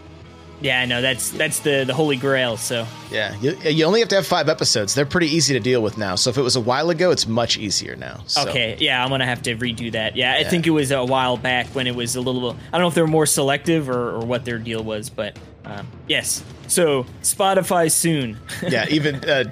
[0.62, 2.56] Yeah, I know that's that's the the holy grail.
[2.56, 4.94] So Yeah, you, you only have to have five episodes.
[4.94, 6.14] They're pretty easy to deal with now.
[6.16, 8.20] So if it was a while ago, it's much easier now.
[8.26, 10.16] So, okay, yeah, I'm gonna have to redo that.
[10.16, 10.48] Yeah, I Yeah.
[10.50, 12.50] think it was a while back when it was a little.
[12.50, 15.36] I don't know if they were more selective or, or what their deal was, but
[15.64, 16.42] um, yes.
[16.68, 18.38] So Spotify soon.
[18.68, 19.44] yeah, even uh,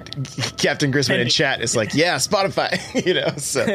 [0.57, 3.29] Captain Grisman in chat is like, yeah, Spotify, you know.
[3.37, 3.65] So,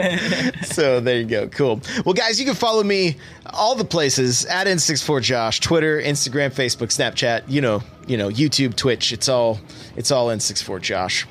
[0.74, 1.48] so there you go.
[1.48, 1.80] Cool.
[2.04, 3.16] Well, guys, you can follow me
[3.52, 7.44] all the places at N64Josh, Twitter, Instagram, Facebook, Snapchat.
[7.48, 9.12] You know, you know, YouTube, Twitch.
[9.12, 9.60] It's all,
[9.96, 11.26] it's all N64Josh.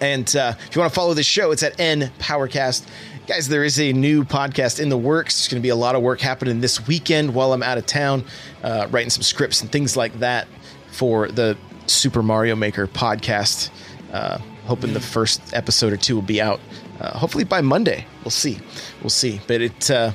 [0.00, 2.86] And uh, if you want to follow this show, it's at N Powercast.
[3.26, 5.38] Guys, there is a new podcast in the works.
[5.38, 7.86] There's going to be a lot of work happening this weekend while I'm out of
[7.86, 8.22] town,
[8.62, 10.46] uh, writing some scripts and things like that
[10.92, 11.56] for the
[11.86, 13.70] Super Mario Maker podcast.
[14.12, 16.60] Uh, hoping the first episode or two will be out.
[17.00, 18.06] Uh, hopefully by Monday.
[18.24, 18.58] We'll see.
[19.00, 19.40] We'll see.
[19.46, 20.12] But it, uh,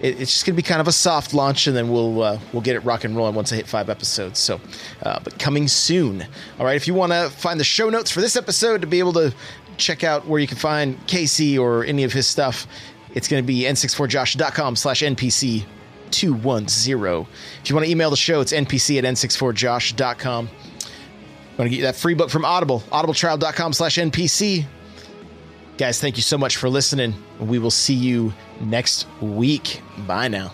[0.00, 2.38] it it's just going to be kind of a soft launch, and then we'll uh,
[2.52, 4.38] we'll get it rock and rolling once I hit five episodes.
[4.38, 4.60] So,
[5.02, 6.24] uh, but coming soon.
[6.60, 6.76] All right.
[6.76, 9.34] If you want to find the show notes for this episode to be able to
[9.76, 12.66] check out where you can find Casey or any of his stuff,
[13.14, 15.64] it's going to be n64josh.com slash npc
[16.10, 17.26] 210.
[17.62, 20.46] If you want to email the show, it's npc at n64josh.com.
[20.46, 24.66] Want to get you that free book from Audible, audibletrial.com slash npc.
[25.78, 27.14] Guys, thank you so much for listening.
[27.40, 29.82] We will see you next week.
[30.06, 30.52] Bye now.